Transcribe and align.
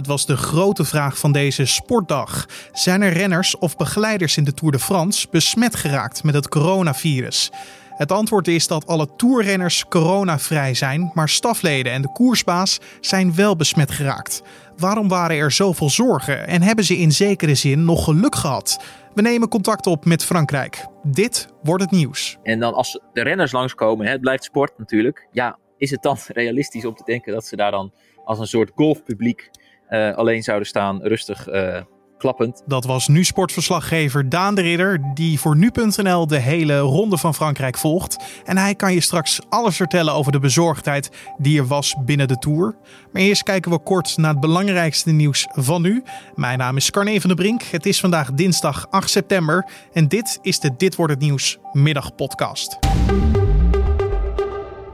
Het 0.00 0.08
was 0.08 0.26
de 0.26 0.36
grote 0.36 0.84
vraag 0.84 1.18
van 1.18 1.32
deze 1.32 1.64
sportdag. 1.64 2.46
Zijn 2.72 3.02
er 3.02 3.12
renners 3.12 3.58
of 3.58 3.76
begeleiders 3.76 4.36
in 4.36 4.44
de 4.44 4.54
Tour 4.54 4.72
de 4.72 4.78
France 4.78 5.26
besmet 5.30 5.76
geraakt 5.76 6.24
met 6.24 6.34
het 6.34 6.48
coronavirus? 6.48 7.50
Het 7.88 8.12
antwoord 8.12 8.48
is 8.48 8.66
dat 8.66 8.86
alle 8.86 9.16
toerrenners 9.16 9.84
coronavrij 9.88 10.74
zijn, 10.74 11.10
maar 11.14 11.28
stafleden 11.28 11.92
en 11.92 12.02
de 12.02 12.12
koersbaas 12.12 12.78
zijn 13.00 13.34
wel 13.34 13.56
besmet 13.56 13.90
geraakt. 13.90 14.42
Waarom 14.76 15.08
waren 15.08 15.36
er 15.36 15.50
zoveel 15.50 15.90
zorgen 15.90 16.46
en 16.46 16.62
hebben 16.62 16.84
ze 16.84 16.96
in 16.96 17.12
zekere 17.12 17.54
zin 17.54 17.84
nog 17.84 18.04
geluk 18.04 18.34
gehad? 18.34 18.80
We 19.14 19.22
nemen 19.22 19.48
contact 19.48 19.86
op 19.86 20.04
met 20.04 20.24
Frankrijk. 20.24 20.86
Dit 21.02 21.48
wordt 21.62 21.82
het 21.82 21.92
nieuws. 21.92 22.38
En 22.42 22.60
dan 22.60 22.74
als 22.74 23.00
de 23.12 23.22
renners 23.22 23.52
langskomen, 23.52 24.06
het 24.06 24.20
blijft 24.20 24.44
sport 24.44 24.78
natuurlijk. 24.78 25.28
Ja, 25.32 25.58
is 25.76 25.90
het 25.90 26.02
dan 26.02 26.18
realistisch 26.42 26.84
om 26.84 26.94
te 26.94 27.04
denken 27.04 27.32
dat 27.32 27.46
ze 27.46 27.56
daar 27.56 27.70
dan 27.70 27.92
als 28.24 28.38
een 28.38 28.46
soort 28.46 28.70
golfpubliek 28.74 29.50
alleen 29.90 30.42
zouden 30.42 30.68
staan, 30.68 31.02
rustig 31.02 31.48
uh, 31.48 31.76
klappend. 32.20 32.62
Dat 32.66 32.84
was 32.84 33.08
nu 33.08 33.24
sportverslaggever 33.24 34.28
Daan 34.28 34.54
de 34.54 34.60
Ridder, 34.60 35.00
die 35.14 35.40
voor 35.40 35.56
nu.nl 35.56 36.26
de 36.26 36.38
hele 36.38 36.78
ronde 36.78 37.18
van 37.18 37.34
Frankrijk 37.34 37.78
volgt. 37.78 38.16
En 38.44 38.58
hij 38.58 38.74
kan 38.74 38.94
je 38.94 39.00
straks 39.00 39.40
alles 39.48 39.76
vertellen 39.76 40.12
over 40.12 40.32
de 40.32 40.38
bezorgdheid 40.38 41.10
die 41.38 41.58
er 41.58 41.66
was 41.66 41.96
binnen 42.04 42.28
de 42.28 42.38
Tour. 42.38 42.76
Maar 43.12 43.22
eerst 43.22 43.42
kijken 43.42 43.70
we 43.70 43.78
kort 43.78 44.16
naar 44.16 44.30
het 44.30 44.40
belangrijkste 44.40 45.10
nieuws 45.10 45.46
van 45.50 45.82
nu. 45.82 46.02
Mijn 46.34 46.58
naam 46.58 46.76
is 46.76 46.90
Carne 46.90 47.20
van 47.20 47.28
der 47.28 47.38
Brink. 47.38 47.62
Het 47.62 47.86
is 47.86 48.00
vandaag 48.00 48.32
dinsdag 48.32 48.86
8 48.90 49.10
september 49.10 49.70
en 49.92 50.08
dit 50.08 50.38
is 50.42 50.60
de 50.60 50.70
Dit 50.76 50.96
wordt 50.96 51.12
het 51.12 51.22
nieuws 51.22 51.58
middagpodcast. 51.72 52.78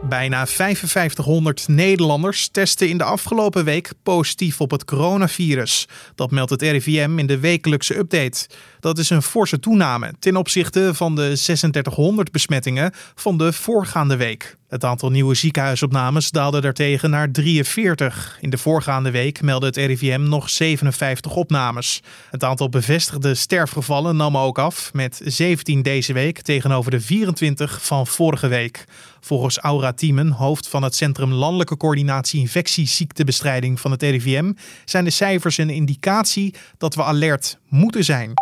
Bijna 0.09 0.47
5500 0.47 1.69
Nederlanders 1.69 2.49
testen 2.49 2.89
in 2.89 2.99
de 2.99 3.05
afgelopen 3.05 3.65
week 3.65 3.93
positief 4.03 4.61
op 4.61 4.71
het 4.71 4.85
coronavirus. 4.85 5.89
Dat 6.15 6.31
meldt 6.31 6.51
het 6.51 6.63
RIVM 6.63 7.19
in 7.19 7.27
de 7.27 7.39
wekelijkse 7.39 7.97
update. 7.97 8.49
Dat 8.81 8.99
is 8.99 9.11
een 9.11 9.23
forse 9.23 9.61
toename 9.61 10.13
ten 10.19 10.37
opzichte 10.37 10.95
van 10.95 11.15
de 11.15 11.23
3600 11.23 12.31
besmettingen 12.31 12.93
van 13.15 13.39
de 13.39 13.53
voorgaande 13.53 14.17
week. 14.17 14.57
Het 14.69 14.85
aantal 14.85 15.11
nieuwe 15.11 15.35
ziekenhuisopnames 15.35 16.31
daalde 16.31 16.61
daartegen 16.61 17.11
naar 17.11 17.31
43. 17.31 18.39
In 18.41 18.51
de 18.51 18.59
voorgaande 18.59 19.11
week 19.11 19.43
meldde 19.43 19.67
het 19.67 19.77
RIVM 19.77 20.23
nog 20.23 20.51
57 20.51 21.35
opnames. 21.35 22.03
Het 22.31 22.45
aantal 22.45 22.69
bevestigde 22.69 23.35
sterfgevallen 23.35 24.17
nam 24.17 24.37
ook 24.37 24.59
af, 24.59 24.93
met 24.93 25.21
17 25.25 25.83
deze 25.83 26.13
week 26.13 26.41
tegenover 26.41 26.91
de 26.91 27.01
24 27.01 27.85
van 27.85 28.07
vorige 28.07 28.49
week. 28.49 28.85
Volgens 29.21 29.59
Aura 29.59 29.93
Thiemen, 29.93 30.31
hoofd 30.31 30.69
van 30.69 30.83
het 30.83 30.95
Centrum 30.95 31.33
Landelijke 31.33 31.77
Coördinatie 31.77 32.41
Infectieziektebestrijding 32.41 33.81
van 33.81 33.91
het 33.91 34.03
RIVM, 34.03 34.53
zijn 34.85 35.05
de 35.05 35.11
cijfers 35.11 35.59
een 35.59 35.71
indicatie 35.71 36.55
dat 36.79 36.95
we 36.95 37.05
alert 37.05 37.59
moeten 37.69 38.05
zijn. 38.05 38.33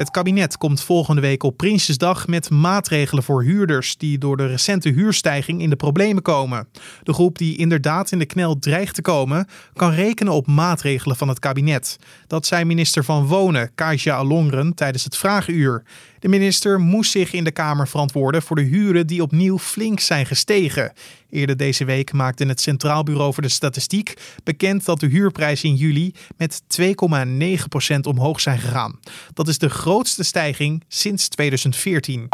Het 0.00 0.10
kabinet 0.10 0.56
komt 0.56 0.82
volgende 0.82 1.20
week 1.20 1.42
op 1.42 1.56
Prinsjesdag 1.56 2.26
met 2.26 2.50
maatregelen 2.50 3.22
voor 3.22 3.42
huurders 3.42 3.96
die 3.96 4.18
door 4.18 4.36
de 4.36 4.46
recente 4.46 4.88
huurstijging 4.88 5.62
in 5.62 5.70
de 5.70 5.76
problemen 5.76 6.22
komen. 6.22 6.68
De 7.02 7.12
groep 7.12 7.38
die 7.38 7.56
inderdaad 7.56 8.12
in 8.12 8.18
de 8.18 8.26
knel 8.26 8.58
dreigt 8.58 8.94
te 8.94 9.02
komen, 9.02 9.46
kan 9.72 9.90
rekenen 9.90 10.32
op 10.32 10.46
maatregelen 10.46 11.16
van 11.16 11.28
het 11.28 11.38
kabinet. 11.38 11.98
Dat 12.26 12.46
zei 12.46 12.64
minister 12.64 13.04
van 13.04 13.26
Wonen, 13.26 13.74
Kajsa 13.74 14.14
Alongren, 14.14 14.74
tijdens 14.74 15.04
het 15.04 15.16
Vragenuur. 15.16 15.82
De 16.20 16.28
minister 16.28 16.80
moest 16.80 17.10
zich 17.10 17.32
in 17.32 17.44
de 17.44 17.50
Kamer 17.50 17.88
verantwoorden 17.88 18.42
voor 18.42 18.56
de 18.56 18.62
huren 18.62 19.06
die 19.06 19.22
opnieuw 19.22 19.58
flink 19.58 20.00
zijn 20.00 20.26
gestegen. 20.26 20.92
Eerder 21.30 21.56
deze 21.56 21.84
week 21.84 22.12
maakte 22.12 22.44
het 22.44 22.60
Centraal 22.60 23.02
Bureau 23.02 23.32
voor 23.32 23.42
de 23.42 23.48
Statistiek 23.48 24.14
bekend 24.44 24.84
dat 24.84 25.00
de 25.00 25.06
huurprijzen 25.06 25.68
in 25.68 25.74
juli 25.74 26.14
met 26.36 26.62
2,9% 26.80 26.86
omhoog 28.00 28.40
zijn 28.40 28.58
gegaan. 28.58 28.98
Dat 29.34 29.48
is 29.48 29.58
de 29.58 29.70
grootste 29.70 30.22
stijging 30.24 30.84
sinds 30.88 31.28
2014. 31.28 32.28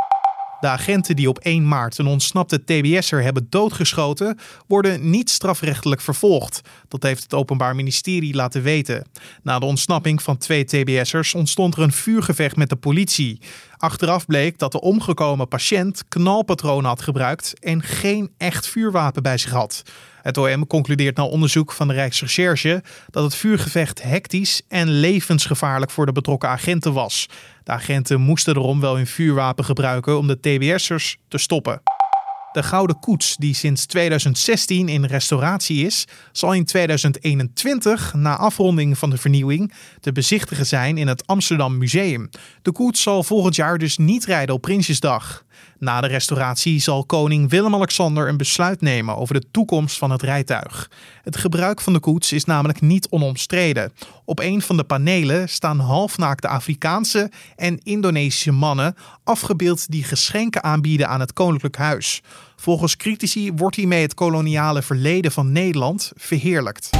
De 0.60 0.68
agenten 0.68 1.16
die 1.16 1.28
op 1.28 1.38
1 1.38 1.68
maart 1.68 1.98
een 1.98 2.06
ontsnapte 2.06 2.64
TBS'er 2.64 3.22
hebben 3.22 3.46
doodgeschoten, 3.50 4.38
worden 4.66 5.10
niet 5.10 5.30
strafrechtelijk 5.30 6.00
vervolgd. 6.00 6.60
Dat 6.88 7.02
heeft 7.02 7.22
het 7.22 7.34
Openbaar 7.34 7.74
Ministerie 7.74 8.34
laten 8.34 8.62
weten. 8.62 9.06
Na 9.42 9.58
de 9.58 9.66
ontsnapping 9.66 10.22
van 10.22 10.38
twee 10.38 10.64
TBS'ers 10.64 11.34
ontstond 11.34 11.76
er 11.76 11.82
een 11.82 11.92
vuurgevecht 11.92 12.56
met 12.56 12.68
de 12.68 12.76
politie. 12.76 13.40
Achteraf 13.76 14.26
bleek 14.26 14.58
dat 14.58 14.72
de 14.72 14.80
omgekomen 14.80 15.48
patiënt 15.48 16.04
knalpatronen 16.08 16.88
had 16.88 17.02
gebruikt 17.02 17.58
en 17.60 17.82
geen 17.82 18.30
echt 18.38 18.66
vuurwapen 18.66 19.22
bij 19.22 19.38
zich 19.38 19.50
had. 19.50 19.82
Het 20.22 20.36
OM 20.36 20.66
concludeert 20.66 21.16
na 21.16 21.24
onderzoek 21.24 21.72
van 21.72 21.88
de 21.88 21.94
Rijksrecherche 21.94 22.82
dat 23.10 23.24
het 23.24 23.34
vuurgevecht 23.34 24.02
hectisch 24.02 24.62
en 24.68 24.88
levensgevaarlijk 24.88 25.90
voor 25.90 26.06
de 26.06 26.12
betrokken 26.12 26.48
agenten 26.48 26.92
was. 26.92 27.28
De 27.62 27.72
agenten 27.72 28.20
moesten 28.20 28.56
erom 28.56 28.80
wel 28.80 28.96
hun 28.96 29.06
vuurwapen 29.06 29.64
gebruiken 29.64 30.18
om 30.18 30.26
de 30.26 30.40
TBS'ers 30.40 31.16
te 31.28 31.38
stoppen. 31.38 31.82
De 32.56 32.62
Gouden 32.62 33.00
Koets, 33.00 33.36
die 33.36 33.54
sinds 33.54 33.86
2016 33.86 34.88
in 34.88 35.04
restauratie 35.04 35.86
is, 35.86 36.04
zal 36.32 36.52
in 36.52 36.64
2021, 36.64 38.14
na 38.14 38.36
afronding 38.36 38.98
van 38.98 39.10
de 39.10 39.16
vernieuwing, 39.16 39.72
te 40.00 40.12
bezichtigen 40.12 40.66
zijn 40.66 40.98
in 40.98 41.06
het 41.06 41.26
Amsterdam 41.26 41.78
Museum. 41.78 42.30
De 42.62 42.72
koets 42.72 43.02
zal 43.02 43.22
volgend 43.22 43.56
jaar 43.56 43.78
dus 43.78 43.96
niet 43.96 44.24
rijden 44.24 44.54
op 44.54 44.60
Prinsjesdag. 44.60 45.44
Na 45.78 46.00
de 46.00 46.06
restauratie 46.06 46.80
zal 46.80 47.04
koning 47.04 47.50
Willem-Alexander 47.50 48.28
een 48.28 48.36
besluit 48.36 48.80
nemen 48.80 49.16
over 49.16 49.34
de 49.34 49.46
toekomst 49.50 49.98
van 49.98 50.10
het 50.10 50.22
rijtuig. 50.22 50.90
Het 51.22 51.36
gebruik 51.36 51.80
van 51.80 51.92
de 51.92 52.00
koets 52.00 52.32
is 52.32 52.44
namelijk 52.44 52.80
niet 52.80 53.08
onomstreden. 53.08 53.92
Op 54.24 54.38
een 54.38 54.62
van 54.62 54.76
de 54.76 54.84
panelen 54.84 55.48
staan 55.48 55.78
halfnaakte 55.78 56.48
Afrikaanse 56.48 57.30
en 57.56 57.78
Indonesische 57.82 58.52
mannen 58.52 58.94
afgebeeld 59.24 59.90
die 59.90 60.04
geschenken 60.04 60.62
aanbieden 60.62 61.08
aan 61.08 61.20
het 61.20 61.32
koninklijk 61.32 61.76
huis. 61.76 62.22
Volgens 62.56 62.96
critici 62.96 63.52
wordt 63.52 63.76
hiermee 63.76 64.02
het 64.02 64.14
koloniale 64.14 64.82
verleden 64.82 65.32
van 65.32 65.52
Nederland 65.52 66.12
verheerlijkt. 66.16 66.90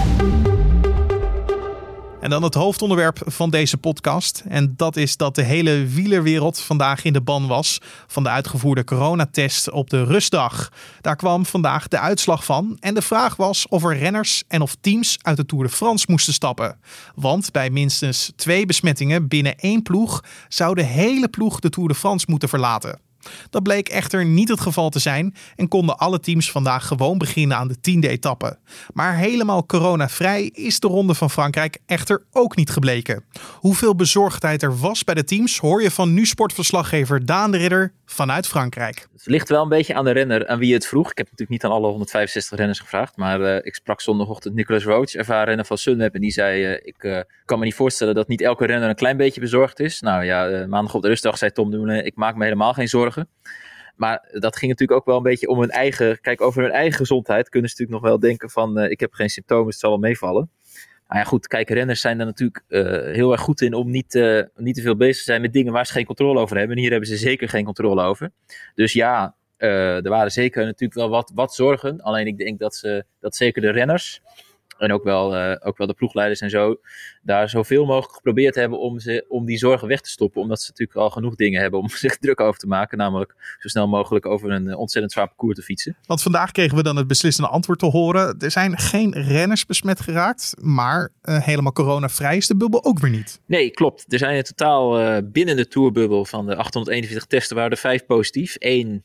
En 2.27 2.33
dan 2.33 2.43
het 2.43 2.55
hoofdonderwerp 2.55 3.21
van 3.25 3.51
deze 3.51 3.77
podcast. 3.77 4.43
En 4.49 4.75
dat 4.77 4.97
is 4.97 5.17
dat 5.17 5.35
de 5.35 5.43
hele 5.43 5.87
wielerwereld 5.87 6.61
vandaag 6.61 7.05
in 7.05 7.13
de 7.13 7.21
ban 7.21 7.47
was 7.47 7.81
van 8.07 8.23
de 8.23 8.29
uitgevoerde 8.29 8.85
coronatest 8.85 9.71
op 9.71 9.91
de 9.91 10.05
rustdag. 10.05 10.73
Daar 11.01 11.17
kwam 11.17 11.47
vandaag 11.47 11.89
de 11.89 11.99
uitslag 11.99 12.45
van. 12.45 12.77
En 12.81 12.95
de 12.95 13.03
vraag 13.03 13.37
was 13.37 13.69
of 13.69 13.85
er 13.85 13.99
renners 13.99 14.45
en 14.49 14.61
of 14.61 14.77
teams 14.81 15.19
uit 15.23 15.37
de 15.37 15.47
Tour 15.47 15.65
de 15.65 15.71
France 15.71 16.07
moesten 16.09 16.33
stappen. 16.33 16.79
Want 17.15 17.53
bij 17.53 17.71
minstens 17.71 18.33
twee 18.37 18.67
besmettingen 18.67 19.29
binnen 19.29 19.57
één 19.59 19.83
ploeg 19.83 20.25
zou 20.49 20.75
de 20.75 20.83
hele 20.83 21.29
ploeg 21.29 21.61
de 21.61 21.71
Tour 21.71 21.89
de 21.89 21.95
France 21.95 22.27
moeten 22.29 22.49
verlaten. 22.49 23.06
Dat 23.51 23.63
bleek 23.63 23.89
echter 23.89 24.25
niet 24.25 24.49
het 24.49 24.61
geval 24.61 24.91
te 24.91 24.99
zijn 24.99 25.35
en 25.57 25.69
konden 25.69 25.99
alle 25.99 26.21
teams 26.21 26.51
vandaag 26.51 26.87
gewoon 26.87 27.19
beginnen 27.19 27.57
aan 27.57 27.69
de 27.69 27.81
tiende 27.81 28.09
etappe. 28.09 28.59
Maar 28.93 29.17
helemaal 29.17 29.67
coronavrij 29.67 30.51
is 30.53 30.81
de 30.81 30.89
Ronde 30.89 31.15
van 31.15 31.31
Frankrijk 31.31 31.79
echter 31.87 32.23
ook 32.33 32.57
niet 32.57 32.71
gebleken. 32.71 33.25
Hoeveel 33.55 33.95
bezorgdheid 33.95 34.63
er 34.63 34.79
was 34.79 35.05
bij 35.05 35.15
de 35.15 35.25
teams 35.25 35.59
hoor 35.59 35.83
je 35.83 35.91
van 35.91 36.15
nu 36.15 36.27
sportverslaggever 36.27 37.27
Daan 37.27 37.51
de 37.51 37.59
Ridder 37.59 37.93
vanuit 38.05 38.47
Frankrijk. 38.47 39.09
Het 39.13 39.27
ligt 39.27 39.49
wel 39.49 39.63
een 39.63 39.69
beetje 39.69 39.95
aan 39.95 40.05
de 40.05 40.11
renner 40.11 40.47
aan 40.47 40.59
wie 40.59 40.75
het 40.75 40.87
vroeg. 40.87 41.11
Ik 41.11 41.19
heb 41.19 41.27
natuurlijk 41.31 41.51
niet 41.51 41.65
aan 41.65 41.71
alle 41.71 41.89
165 41.89 42.59
renners 42.59 42.79
gevraagd, 42.79 43.17
maar 43.17 43.41
uh, 43.41 43.57
ik 43.57 43.75
sprak 43.75 44.01
zondagochtend 44.01 44.55
Nicolas 44.55 44.85
Roach, 44.85 45.15
ervaren 45.15 45.47
renner 45.47 45.65
van 45.65 45.79
Sunweb, 45.79 46.15
en 46.15 46.21
die 46.21 46.31
zei, 46.31 46.65
uh, 46.65 46.73
ik 46.83 47.03
uh, 47.03 47.21
kan 47.45 47.59
me 47.59 47.65
niet 47.65 47.75
voorstellen 47.75 48.15
dat 48.15 48.29
niet 48.29 48.41
elke 48.41 48.67
renner 48.67 48.89
een 48.89 48.95
klein 48.95 49.17
beetje 49.17 49.41
bezorgd 49.41 49.81
is. 49.81 50.01
Nou 50.01 50.25
ja, 50.25 50.67
maandag 50.67 50.95
op 50.95 51.03
de 51.03 51.09
rustdag 51.09 51.39
zei 51.39 51.53
Tom 51.53 51.71
Dumoulin, 51.71 52.05
ik 52.05 52.17
maak 52.17 52.37
me 52.37 52.45
helemaal 52.45 52.73
geen 52.73 52.89
zorgen. 52.89 53.16
Maar 53.97 54.29
dat 54.33 54.57
ging 54.57 54.71
natuurlijk 54.71 54.99
ook 55.01 55.07
wel 55.07 55.17
een 55.17 55.23
beetje 55.23 55.49
om 55.49 55.61
hun 55.61 55.71
eigen. 55.71 56.21
Kijk, 56.21 56.41
over 56.41 56.63
hun 56.63 56.73
eigen 56.73 56.97
gezondheid 56.97 57.49
kunnen 57.49 57.71
ze 57.71 57.77
natuurlijk 57.77 58.03
nog 58.03 58.13
wel 58.13 58.21
denken: 58.29 58.51
van 58.51 58.79
ik 58.79 59.01
heb 59.01 59.13
geen 59.13 59.31
symptomen, 59.31 59.67
het 59.67 59.79
zal 59.79 59.91
wel 59.91 59.99
meevallen. 59.99 60.51
Nou 61.09 61.21
ja, 61.21 61.25
goed, 61.25 61.47
kijk, 61.47 61.71
renners 61.71 62.01
zijn 62.01 62.21
er 62.21 62.27
natuurlijk 62.27 62.63
uh, 62.69 62.83
heel 63.15 63.33
erg 63.33 63.41
goed 63.41 63.61
in 63.61 63.75
om 63.75 63.91
niet, 63.91 64.15
uh, 64.15 64.43
niet 64.57 64.75
te 64.75 64.83
veel 64.83 64.97
bezig 64.97 65.17
te 65.17 65.23
zijn 65.23 65.41
met 65.41 65.53
dingen 65.53 65.73
waar 65.73 65.87
ze 65.87 65.93
geen 65.93 66.05
controle 66.05 66.41
over 66.41 66.57
hebben. 66.57 66.77
En 66.77 66.83
hier 66.83 66.91
hebben 66.91 67.09
ze 67.09 67.17
zeker 67.17 67.49
geen 67.49 67.65
controle 67.65 68.03
over. 68.03 68.31
Dus 68.75 68.93
ja, 68.93 69.35
er 69.57 70.09
waren 70.09 70.31
zeker 70.31 70.65
natuurlijk 70.65 70.95
wel 70.95 71.09
wat, 71.09 71.33
wat 71.35 71.55
zorgen. 71.55 72.01
Alleen 72.01 72.27
ik 72.27 72.39
denk 72.39 72.59
dat, 72.59 72.75
ze, 72.75 73.05
dat 73.21 73.37
zeker 73.37 73.63
de 73.63 73.71
renners 73.71 74.23
en 74.79 74.93
ook 74.93 75.05
wel, 75.05 75.37
uh, 75.37 75.57
ook 75.61 75.79
wel 75.79 75.87
de 75.87 75.95
ploegleiders 75.95 76.41
en 76.41 76.51
zo, 76.51 76.81
daar 77.23 77.49
zoveel 77.49 77.85
mogelijk 77.85 78.15
geprobeerd 78.15 78.55
hebben 78.55 78.79
om, 78.79 78.99
ze, 78.99 79.25
om 79.29 79.47
die 79.47 79.59
zorgen 79.59 79.89
weg 79.89 80.01
te 80.01 80.11
stoppen. 80.11 80.43
Omdat 80.43 80.61
ze 80.61 80.69
natuurlijk 80.69 80.99
al 80.99 81.11
genoeg 81.11 81.35
dingen 81.35 81.61
hebben 81.61 81.81
om 81.81 81.89
zich 82.07 82.17
druk 82.17 82.41
over 82.41 82.61
te 82.61 82.67
maken. 82.67 82.99
Namelijk 82.99 83.57
zo 83.59 83.69
snel 83.69 83.89
mogelijk 83.89 84.27
over 84.27 84.51
een 84.51 84.69
eh, 84.69 84.79
ontzettend 84.79 85.13
zwaar 85.13 85.27
parcours 85.27 85.57
te 85.57 85.63
fietsen. 85.63 85.97
Want 86.07 86.23
vandaag 86.23 86.51
kregen 86.51 86.77
we 86.77 86.83
dan 86.83 86.97
het 86.97 87.07
beslissende 87.07 87.51
antwoord 87.51 87.79
te 87.79 87.87
horen. 87.87 88.39
Er 88.39 88.51
zijn 88.51 88.79
geen 88.79 89.13
renners 89.13 89.67
besmet 89.67 90.01
geraakt, 90.01 90.55
maar 90.61 91.13
uh, 91.23 91.43
helemaal 91.43 91.73
coronavrij 91.73 92.37
is 92.37 92.47
de 92.47 92.57
bubbel 92.57 92.85
ook 92.85 92.99
weer 92.99 93.11
niet. 93.11 93.41
Nee, 93.47 93.71
klopt. 93.71 94.13
Er 94.13 94.19
zijn 94.19 94.37
in 94.37 94.43
totaal 94.43 95.01
uh, 95.01 95.17
binnen 95.25 95.57
de 95.57 95.69
tourbubbel 95.69 96.25
van 96.25 96.47
de 96.47 96.57
841 96.57 97.25
testen 97.27 97.57
waren 97.57 97.71
er 97.71 97.77
vijf 97.77 98.07
positief. 98.07 98.57
Eén 98.59 99.05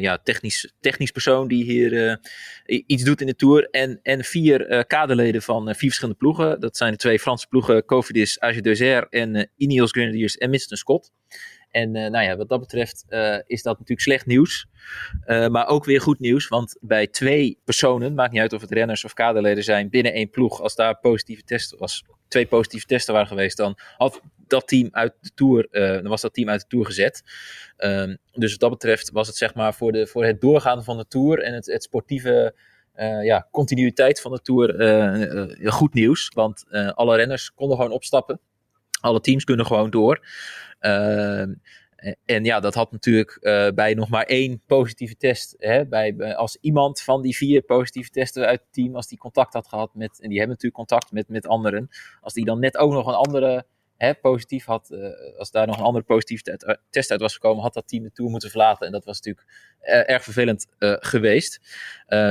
ja, 0.00 0.18
technisch, 0.22 0.72
technisch 0.80 1.10
persoon 1.10 1.48
die 1.48 1.64
hier 1.64 2.20
iets 2.64 3.02
doet 3.02 3.20
in 3.20 3.26
de 3.26 3.36
Tour. 3.36 3.68
En, 3.70 4.00
en 4.02 4.24
vier 4.24 4.84
kaderleden 4.86 5.42
van 5.42 5.64
vier 5.64 5.76
verschillende 5.76 6.18
ploegen. 6.18 6.60
Dat 6.60 6.76
zijn 6.76 6.92
de 6.92 6.98
twee 6.98 7.18
Franse 7.18 7.46
ploegen, 7.46 7.84
Cofidis, 7.84 8.40
AG 8.40 8.60
Deuxer 8.60 9.06
en 9.10 9.50
Ineos 9.56 9.90
Grenadiers 9.90 10.36
en 10.36 10.50
Winston 10.50 10.76
Scott. 10.76 11.12
En 11.70 11.90
nou 11.90 12.20
ja, 12.20 12.36
wat 12.36 12.48
dat 12.48 12.60
betreft 12.60 13.04
is 13.46 13.62
dat 13.62 13.72
natuurlijk 13.72 14.00
slecht 14.00 14.26
nieuws. 14.26 14.66
maar 15.26 15.66
ook 15.66 15.84
weer 15.84 16.00
goed 16.00 16.18
nieuws, 16.18 16.48
want 16.48 16.76
bij 16.80 17.06
twee 17.06 17.58
personen, 17.64 18.14
maakt 18.14 18.32
niet 18.32 18.40
uit 18.40 18.52
of 18.52 18.60
het 18.60 18.72
renners 18.72 19.04
of 19.04 19.12
kaderleden 19.12 19.64
zijn, 19.64 19.90
binnen 19.90 20.12
één 20.12 20.30
ploeg, 20.30 20.60
als 20.60 20.74
daar 20.74 20.98
positieve 20.98 21.42
test 21.42 21.78
was, 21.78 22.04
twee 22.28 22.46
positieve 22.46 22.86
testen 22.86 23.14
waren 23.14 23.28
geweest, 23.28 23.56
dan 23.56 23.78
had 23.96 24.20
dat 24.50 24.68
team 24.68 24.88
uit 24.90 25.14
de 25.20 25.30
Tour, 25.34 25.68
uh, 25.70 25.92
dan 25.92 26.08
was 26.08 26.20
dat 26.20 26.34
team 26.34 26.48
uit 26.48 26.60
de 26.60 26.66
Tour 26.66 26.86
gezet. 26.86 27.22
Um, 27.78 28.18
dus 28.32 28.50
wat 28.50 28.60
dat 28.60 28.70
betreft 28.70 29.10
was 29.10 29.26
het 29.26 29.36
zeg 29.36 29.54
maar 29.54 29.74
voor, 29.74 29.92
de, 29.92 30.06
voor 30.06 30.24
het 30.24 30.40
doorgaan 30.40 30.84
van 30.84 30.96
de 30.96 31.06
Tour 31.08 31.42
en 31.42 31.54
het, 31.54 31.66
het 31.66 31.82
sportieve 31.82 32.54
uh, 32.96 33.24
ja, 33.24 33.48
continuïteit 33.50 34.20
van 34.20 34.32
de 34.32 34.40
Tour 34.40 34.80
uh, 35.60 35.72
goed 35.72 35.94
nieuws. 35.94 36.30
Want 36.34 36.64
alle 36.94 37.16
renners 37.16 37.54
konden 37.54 37.76
gewoon 37.76 37.92
opstappen. 37.92 38.40
Alle 39.00 39.20
teams 39.20 39.44
kunnen 39.44 39.66
gewoon 39.66 39.90
door. 39.90 40.26
Ehm, 40.78 41.54
en 42.24 42.44
ja, 42.44 42.60
dat 42.60 42.74
had 42.74 42.92
natuurlijk 42.92 43.38
bij 43.74 43.94
nog 43.94 44.08
maar 44.08 44.24
één 44.24 44.62
positieve 44.66 45.16
test. 45.16 45.54
Hè, 45.58 45.86
bij, 45.86 46.36
als 46.36 46.58
iemand 46.60 47.00
van 47.00 47.22
die 47.22 47.36
vier 47.36 47.62
positieve 47.62 48.10
testen 48.10 48.46
uit 48.46 48.60
het 48.60 48.72
team, 48.72 48.96
als 48.96 49.08
die 49.08 49.18
contact 49.18 49.52
had 49.52 49.68
gehad 49.68 49.94
met, 49.94 50.20
en 50.20 50.28
die 50.28 50.38
hebben 50.38 50.56
natuurlijk 50.56 50.88
contact 50.88 51.12
met, 51.12 51.28
met 51.28 51.46
anderen, 51.46 51.88
als 52.20 52.32
die 52.32 52.44
dan 52.44 52.58
net 52.58 52.76
ook 52.76 52.92
nog 52.92 53.06
een 53.06 53.14
andere 53.14 53.66
hè, 53.98 54.14
positief 54.14 54.64
had, 54.64 54.88
uh, 54.90 55.38
als 55.38 55.50
daar 55.50 55.66
nog 55.66 55.78
een 55.78 55.84
andere 55.84 56.04
positieve 56.04 56.50
eh, 56.50 56.74
test 56.90 57.10
uit 57.10 57.20
was 57.20 57.32
gekomen, 57.32 57.62
had 57.62 57.74
dat 57.74 57.88
team 57.88 58.02
de 58.02 58.12
Tour 58.12 58.30
moeten 58.30 58.50
verlaten. 58.50 58.86
En 58.86 58.92
dat 58.92 59.04
was 59.04 59.20
natuurlijk 59.20 59.46
uh, 59.82 60.10
erg 60.10 60.22
vervelend 60.22 60.66
uh, 60.78 60.94
geweest. 60.98 61.60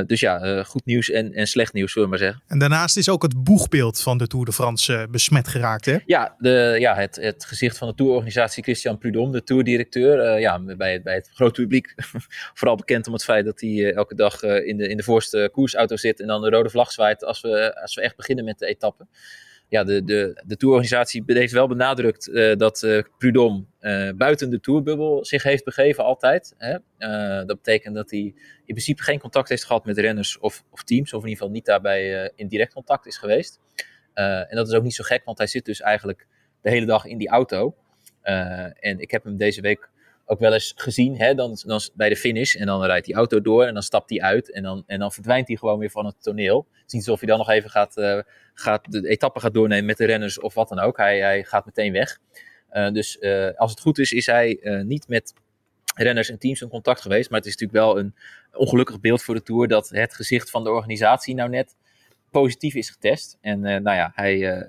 dus 0.06 0.20
ja, 0.20 0.64
goed 0.64 0.86
nieuws 0.86 1.10
en, 1.10 1.34
en 1.34 1.48
slecht 1.48 1.74
nieuws, 1.74 1.92
zullen 1.92 2.10
we 2.10 2.16
maar 2.16 2.24
zeggen. 2.26 2.44
En 2.48 2.60
daarnaast 2.60 2.98
is 2.98 3.10
ook 3.10 3.22
het 3.22 3.44
boegbeeld 3.44 4.02
van 4.02 4.18
de 4.18 4.28
Tour 4.28 4.46
de 4.46 4.52
France 4.52 5.08
besmet 5.12 5.48
geraakt, 5.48 5.86
hè? 5.86 5.98
Ja, 6.06 6.36
de, 6.40 6.76
ja 6.80 6.96
het, 6.96 7.16
het 7.16 7.46
gezicht 7.46 7.78
van 7.78 7.88
de 7.88 7.94
tourorganisatie 7.94 8.64
Christian 8.64 8.98
Prudhomme, 8.98 9.32
de 9.32 9.44
tourdirecteur. 9.44 10.40
ja, 10.40 10.60
bij 10.60 10.94
het, 10.94 11.04
bij 11.04 11.16
het 11.16 11.30
grote 11.34 11.62
publiek 11.62 11.96
vooral 12.58 12.76
bekend 12.76 13.08
om 13.08 13.14
het 13.14 13.24
feit 13.24 13.46
dat 13.46 13.62
hij 13.62 13.94
elke 13.94 14.16
dag 14.16 14.44
in, 14.44 14.78
de, 14.78 14.88
in 14.88 14.98
de 14.98 15.04
voorste 15.04 15.50
koersauto 15.52 15.96
zit 15.96 16.20
en 16.20 16.28
dan 16.28 16.42
de 16.42 16.50
rode 16.50 16.70
vlag 16.70 16.92
zwaait 16.92 17.24
als 17.24 17.42
we, 17.42 17.82
als 17.82 17.96
we 17.96 18.02
echt 18.02 18.16
beginnen 18.16 18.46
met 18.46 18.60
de 18.60 18.66
etappe 18.66 19.08
ja, 19.70 19.84
de, 19.84 20.04
de, 20.04 20.42
de 20.46 20.58
tourorganisatie 20.58 21.24
heeft 21.26 21.54
wel 21.54 21.68
benadrukt 21.68 22.28
uh, 22.28 22.56
dat 22.56 22.84
uh, 22.84 23.02
Prudhomme 23.18 23.66
uh, 23.82 24.10
buiten 24.16 24.50
de 24.50 24.60
tourbubbel 24.60 25.26
zich 25.26 25.44
heeft 25.44 25.64
begeven 25.64 26.04
altijd. 26.04 26.56
Hè? 26.58 26.78
dat 27.46 27.56
betekent 27.56 27.96
dat 27.96 28.12
hij 28.12 28.20
in 28.20 28.36
principe 28.66 29.04
geen 29.04 29.20
contact 29.20 29.50
heeft 29.50 29.66
gehad 29.66 29.86
met 29.86 29.98
renners 29.98 30.40
of, 30.40 30.64
of 30.70 30.84
teams, 30.84 31.14
of 31.14 31.22
in 31.22 31.28
ieder 31.28 31.38
geval 31.38 31.56
niet 31.56 31.66
daarbij 31.66 32.32
in 32.36 32.48
direct 32.48 32.74
contact 32.74 33.06
is 33.06 33.18
geweest. 33.18 33.60
en 34.14 34.48
dat 34.50 34.68
is 34.68 34.74
ook 34.74 34.84
niet 34.84 34.96
zo 34.96 35.04
gek, 35.04 35.26
want 35.26 35.38
hij 35.38 35.48
zit 35.48 35.66
dus 35.66 35.82
eigenlijk 35.82 36.28
de 36.62 36.70
hele 36.70 36.86
dag 36.86 37.06
in 37.06 37.18
die 37.18 37.30
auto. 37.30 37.76
en 38.22 39.00
ik 39.00 39.12
heb 39.12 39.24
hem 39.24 39.38
deze 39.38 39.62
week 39.62 39.90
ook 40.30 40.40
wel 40.40 40.54
eens 40.54 40.74
gezien, 40.76 41.18
hè, 41.18 41.34
dan, 41.34 41.58
dan 41.66 41.82
bij 41.94 42.10
de 42.10 42.16
finish. 42.16 42.56
En 42.56 42.66
dan 42.66 42.84
rijdt 42.84 43.06
die 43.06 43.16
auto 43.16 43.42
door 43.42 43.66
en 43.66 43.74
dan 43.74 43.84
stapt 43.84 44.10
hij 44.10 44.22
uit. 44.22 44.52
En 44.52 44.64
dan, 44.64 44.84
en 44.88 45.00
dan 45.00 45.12
verdwijnt 45.12 45.48
hij 45.48 45.58
gewoon 45.58 45.80
weer 45.80 45.90
van 45.90 46.06
het 46.06 46.24
toneel. 46.24 46.68
Het 46.72 46.86
is 46.86 46.94
niet 46.94 47.02
alsof 47.02 47.20
hij 47.20 47.30
dan 47.30 47.38
nog 47.38 47.50
even 47.50 47.70
gaat, 47.70 47.98
uh, 47.98 48.20
gaat 48.54 48.92
de 48.92 49.08
etappe 49.08 49.40
gaat 49.40 49.54
doornemen 49.54 49.86
met 49.86 49.98
de 49.98 50.06
renners 50.06 50.40
of 50.40 50.54
wat 50.54 50.70
dan 50.70 50.80
ook. 50.80 50.98
Hij, 50.98 51.20
hij 51.20 51.44
gaat 51.44 51.66
meteen 51.66 51.92
weg. 51.92 52.20
Uh, 52.72 52.92
dus 52.92 53.18
uh, 53.20 53.50
als 53.56 53.72
het 53.72 53.80
goed 53.80 53.98
is, 54.00 54.12
is 54.12 54.26
hij 54.26 54.60
niet 54.86 55.08
met 55.08 55.34
renners 55.96 56.30
en 56.30 56.40
teams 56.40 56.62
in 56.62 56.70
contact 56.70 57.02
geweest. 57.02 57.30
Maar 57.30 57.40
het 57.40 57.48
is 57.48 57.56
natuurlijk 57.58 57.86
wel 57.86 58.00
een 58.00 58.16
ongelukkig 58.54 59.00
beeld 59.00 59.24
voor 59.24 59.36
de 59.36 59.44
Tour 59.44 59.68
dat 59.68 59.90
het 59.90 60.16
gezicht 60.16 60.50
van 60.50 60.64
de 60.64 60.70
organisatie 60.70 61.36
nou 61.36 61.50
net 61.50 61.76
positief 62.32 62.76
is 62.76 62.90
getest. 62.90 63.38
En 63.42 63.60
nou 63.60 63.92
ja, 63.92 64.12
hij 64.16 64.62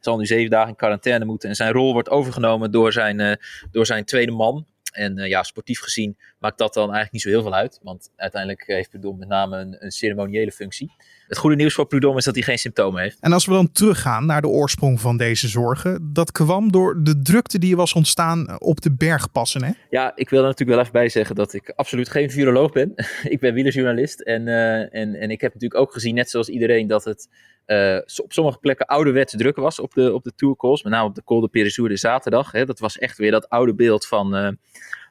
zal 0.00 0.18
nu 0.18 0.26
zeven 0.26 0.50
dagen 0.50 0.68
in 0.68 0.76
quarantaine 0.76 1.24
moeten. 1.24 1.48
En 1.48 1.54
zijn 1.54 1.72
rol 1.72 1.92
wordt 1.92 2.10
overgenomen 2.10 2.70
door 2.70 2.92
zijn, 2.92 3.38
door 3.70 3.86
zijn 3.86 4.04
tweede 4.04 4.32
man. 4.32 4.66
En 4.90 5.18
uh, 5.18 5.28
ja, 5.28 5.42
sportief 5.42 5.80
gezien 5.80 6.18
maakt 6.38 6.58
dat 6.58 6.74
dan 6.74 6.82
eigenlijk 6.82 7.12
niet 7.12 7.22
zo 7.22 7.28
heel 7.28 7.42
veel 7.42 7.54
uit. 7.54 7.78
Want 7.82 8.12
uiteindelijk 8.16 8.66
heeft 8.66 8.90
Prudhomme 8.90 9.18
met 9.18 9.28
name 9.28 9.76
een, 9.78 9.90
ceremoniële 9.90 10.52
functie. 10.52 10.94
Het 11.30 11.38
goede 11.38 11.56
nieuws 11.56 11.74
voor 11.74 11.86
Prudhomme 11.86 12.18
is 12.18 12.24
dat 12.24 12.34
hij 12.34 12.44
geen 12.44 12.58
symptomen 12.58 13.02
heeft. 13.02 13.16
En 13.20 13.32
als 13.32 13.46
we 13.46 13.52
dan 13.52 13.72
teruggaan 13.72 14.26
naar 14.26 14.40
de 14.40 14.48
oorsprong 14.48 15.00
van 15.00 15.16
deze 15.16 15.48
zorgen. 15.48 16.10
Dat 16.12 16.32
kwam 16.32 16.72
door 16.72 17.02
de 17.02 17.22
drukte 17.22 17.58
die 17.58 17.76
was 17.76 17.92
ontstaan 17.92 18.60
op 18.60 18.80
de 18.80 18.92
bergpassen. 18.92 19.64
Hè? 19.64 19.70
Ja, 19.90 20.12
ik 20.14 20.30
wil 20.30 20.40
er 20.40 20.46
natuurlijk 20.46 20.70
wel 20.70 20.80
even 20.80 20.92
bij 20.92 21.08
zeggen 21.08 21.34
dat 21.34 21.52
ik 21.52 21.72
absoluut 21.76 22.08
geen 22.08 22.30
viroloog 22.30 22.72
ben. 22.72 22.94
ik 23.34 23.40
ben 23.40 23.54
wielerjournalist. 23.54 24.20
En, 24.20 24.46
uh, 24.46 24.94
en, 24.94 25.14
en 25.14 25.30
ik 25.30 25.40
heb 25.40 25.52
natuurlijk 25.54 25.80
ook 25.80 25.92
gezien, 25.92 26.14
net 26.14 26.30
zoals 26.30 26.48
iedereen, 26.48 26.86
dat 26.86 27.04
het 27.04 27.28
uh, 27.66 27.96
op 28.22 28.32
sommige 28.32 28.58
plekken 28.58 28.86
ouderwetse 28.86 29.36
druk 29.36 29.56
was 29.56 29.80
op 29.80 29.94
de, 29.94 30.14
op 30.14 30.24
de 30.24 30.32
tourcalls. 30.34 30.82
Met 30.82 30.92
name 30.92 31.08
op 31.08 31.14
de 31.14 31.24
Col 31.24 31.40
de 31.40 31.48
Péresur 31.48 31.88
de 31.88 31.96
zaterdag. 31.96 32.52
Hè. 32.52 32.64
Dat 32.64 32.78
was 32.78 32.98
echt 32.98 33.18
weer 33.18 33.30
dat 33.30 33.48
oude 33.48 33.74
beeld 33.74 34.06
van 34.06 34.36
uh, 34.36 34.48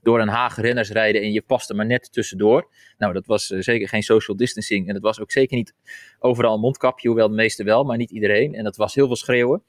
door 0.01 0.19
een 0.19 0.27
Haag 0.27 0.55
renners 0.55 0.89
rijden 0.89 1.21
en 1.21 1.31
je 1.31 1.41
paste 1.41 1.73
maar 1.73 1.85
net 1.85 2.13
tussendoor. 2.13 2.67
Nou, 2.97 3.13
dat 3.13 3.25
was 3.25 3.51
uh, 3.51 3.61
zeker 3.61 3.87
geen 3.87 4.03
social 4.03 4.37
distancing. 4.37 4.87
En 4.87 4.93
dat 4.93 5.03
was 5.03 5.19
ook 5.21 5.31
zeker 5.31 5.57
niet 5.57 5.73
overal 6.19 6.53
een 6.53 6.59
mondkapje, 6.59 7.07
hoewel 7.07 7.29
de 7.29 7.35
meeste 7.35 7.63
wel, 7.63 7.83
maar 7.83 7.97
niet 7.97 8.11
iedereen. 8.11 8.55
En 8.55 8.63
dat 8.63 8.75
was 8.75 8.95
heel 8.95 9.07
veel 9.07 9.15
schreeuwen. 9.15 9.63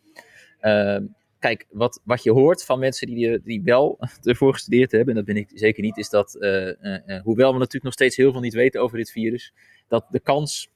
Ehm, 0.60 1.04
kijk, 1.38 1.66
wat, 1.70 2.00
wat 2.04 2.22
je 2.22 2.32
hoort 2.32 2.64
van 2.64 2.78
mensen 2.78 3.06
die, 3.06 3.40
die 3.42 3.62
wel 3.64 3.98
ervoor 4.22 4.52
gestudeerd 4.52 4.92
hebben, 4.92 5.08
en 5.08 5.14
dat 5.14 5.24
ben 5.24 5.42
ik 5.42 5.50
zeker 5.54 5.82
niet, 5.82 5.96
is 5.96 6.08
dat, 6.08 6.32
hoewel 7.22 7.52
we 7.52 7.58
natuurlijk 7.58 7.84
nog 7.84 7.92
steeds 7.92 8.16
heel 8.16 8.32
veel 8.32 8.40
niet 8.40 8.54
weten 8.54 8.80
over 8.80 8.96
dit 8.98 9.10
virus, 9.10 9.52
dat 9.88 10.06
de 10.10 10.20
kans 10.20 10.70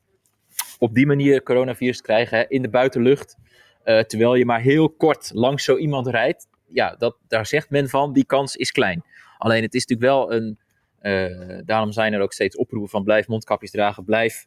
op 0.79 0.95
die 0.95 1.07
manier 1.07 1.43
coronavirus 1.43 2.01
krijgen 2.01 2.49
in 2.49 2.63
de 2.63 2.69
buitenlucht. 2.69 3.37
Terwijl 3.85 4.35
je 4.35 4.45
maar 4.45 4.61
heel 4.61 4.91
kort 4.91 5.31
langs 5.35 5.65
zo 5.65 5.77
iemand 5.77 6.07
rijdt. 6.07 6.49
Ja, 6.73 6.97
dat, 6.97 7.17
daar 7.29 7.47
zegt 7.47 7.71
men 7.71 7.89
van, 7.89 8.13
die 8.13 8.27
kans 8.27 8.57
is 8.57 8.71
klein. 8.71 9.05
Alleen 9.45 9.63
het 9.63 9.75
is 9.75 9.87
natuurlijk 9.87 10.17
wel 10.17 10.33
een. 10.33 10.59
Uh, 11.03 11.59
daarom 11.65 11.93
zijn 11.93 12.13
er 12.13 12.21
ook 12.21 12.33
steeds 12.33 12.57
oproepen 12.57 12.91
van 12.91 13.05
blijf 13.05 13.29
mondkapjes 13.29 13.71
dragen, 13.71 14.05
blijf 14.05 14.47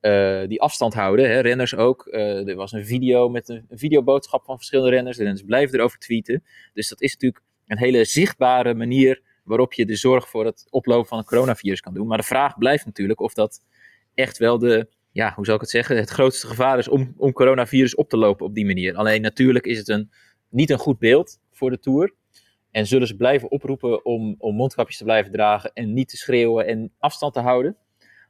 uh, 0.00 0.46
die 0.46 0.60
afstand 0.60 0.94
houden. 0.94 1.30
Hè, 1.30 1.40
renners 1.40 1.76
ook. 1.76 2.06
er 2.10 2.54
was 2.54 2.72
een 2.72 2.86
video 2.86 3.28
met 3.28 3.48
een, 3.48 3.66
videoboodschap 3.70 4.44
van 4.44 4.56
verschillende 4.56 4.90
renners. 4.90 5.16
De 5.16 5.22
renners 5.22 5.44
blijven 5.44 5.78
erover 5.78 5.98
tweeten. 5.98 6.44
Dus 6.74 6.88
dat 6.88 7.00
is 7.00 7.12
natuurlijk 7.12 7.42
een 7.66 7.78
hele 7.78 8.04
zichtbare 8.04 8.74
manier 8.74 9.22
waarop 9.44 9.72
je 9.72 9.86
de 9.86 9.96
zorg 9.96 10.28
voor 10.28 10.44
het 10.44 10.66
oplopen 10.70 11.08
van 11.08 11.18
het 11.18 11.26
coronavirus 11.26 11.80
kan 11.80 11.94
doen. 11.94 12.06
Maar 12.06 12.18
de 12.18 12.24
vraag 12.24 12.58
blijft 12.58 12.84
natuurlijk 12.84 13.20
of 13.20 13.34
dat 13.34 13.60
echt 14.14 14.38
wel 14.38 14.58
de 14.58 14.88
ja, 15.12 15.32
hoe 15.34 15.44
zou 15.44 15.56
ik 15.56 15.62
het 15.62 15.70
zeggen, 15.70 15.96
het 15.96 16.10
grootste 16.10 16.46
gevaar 16.46 16.78
is 16.78 16.88
om, 16.88 17.14
om 17.16 17.32
coronavirus 17.32 17.94
op 17.94 18.08
te 18.08 18.16
lopen 18.16 18.46
op 18.46 18.54
die 18.54 18.66
manier. 18.66 18.94
Alleen 18.94 19.22
natuurlijk 19.22 19.66
is 19.66 19.78
het 19.78 19.88
een, 19.88 20.10
niet 20.48 20.70
een 20.70 20.78
goed 20.78 20.98
beeld 20.98 21.40
voor 21.52 21.70
de 21.70 21.78
Tour. 21.78 22.14
En 22.70 22.86
zullen 22.86 23.06
ze 23.06 23.16
blijven 23.16 23.50
oproepen 23.50 24.04
om, 24.04 24.34
om 24.38 24.54
mondkapjes 24.54 24.96
te 24.96 25.04
blijven 25.04 25.32
dragen 25.32 25.70
en 25.74 25.94
niet 25.94 26.08
te 26.08 26.16
schreeuwen 26.16 26.66
en 26.66 26.92
afstand 26.98 27.34
te 27.34 27.40
houden. 27.40 27.76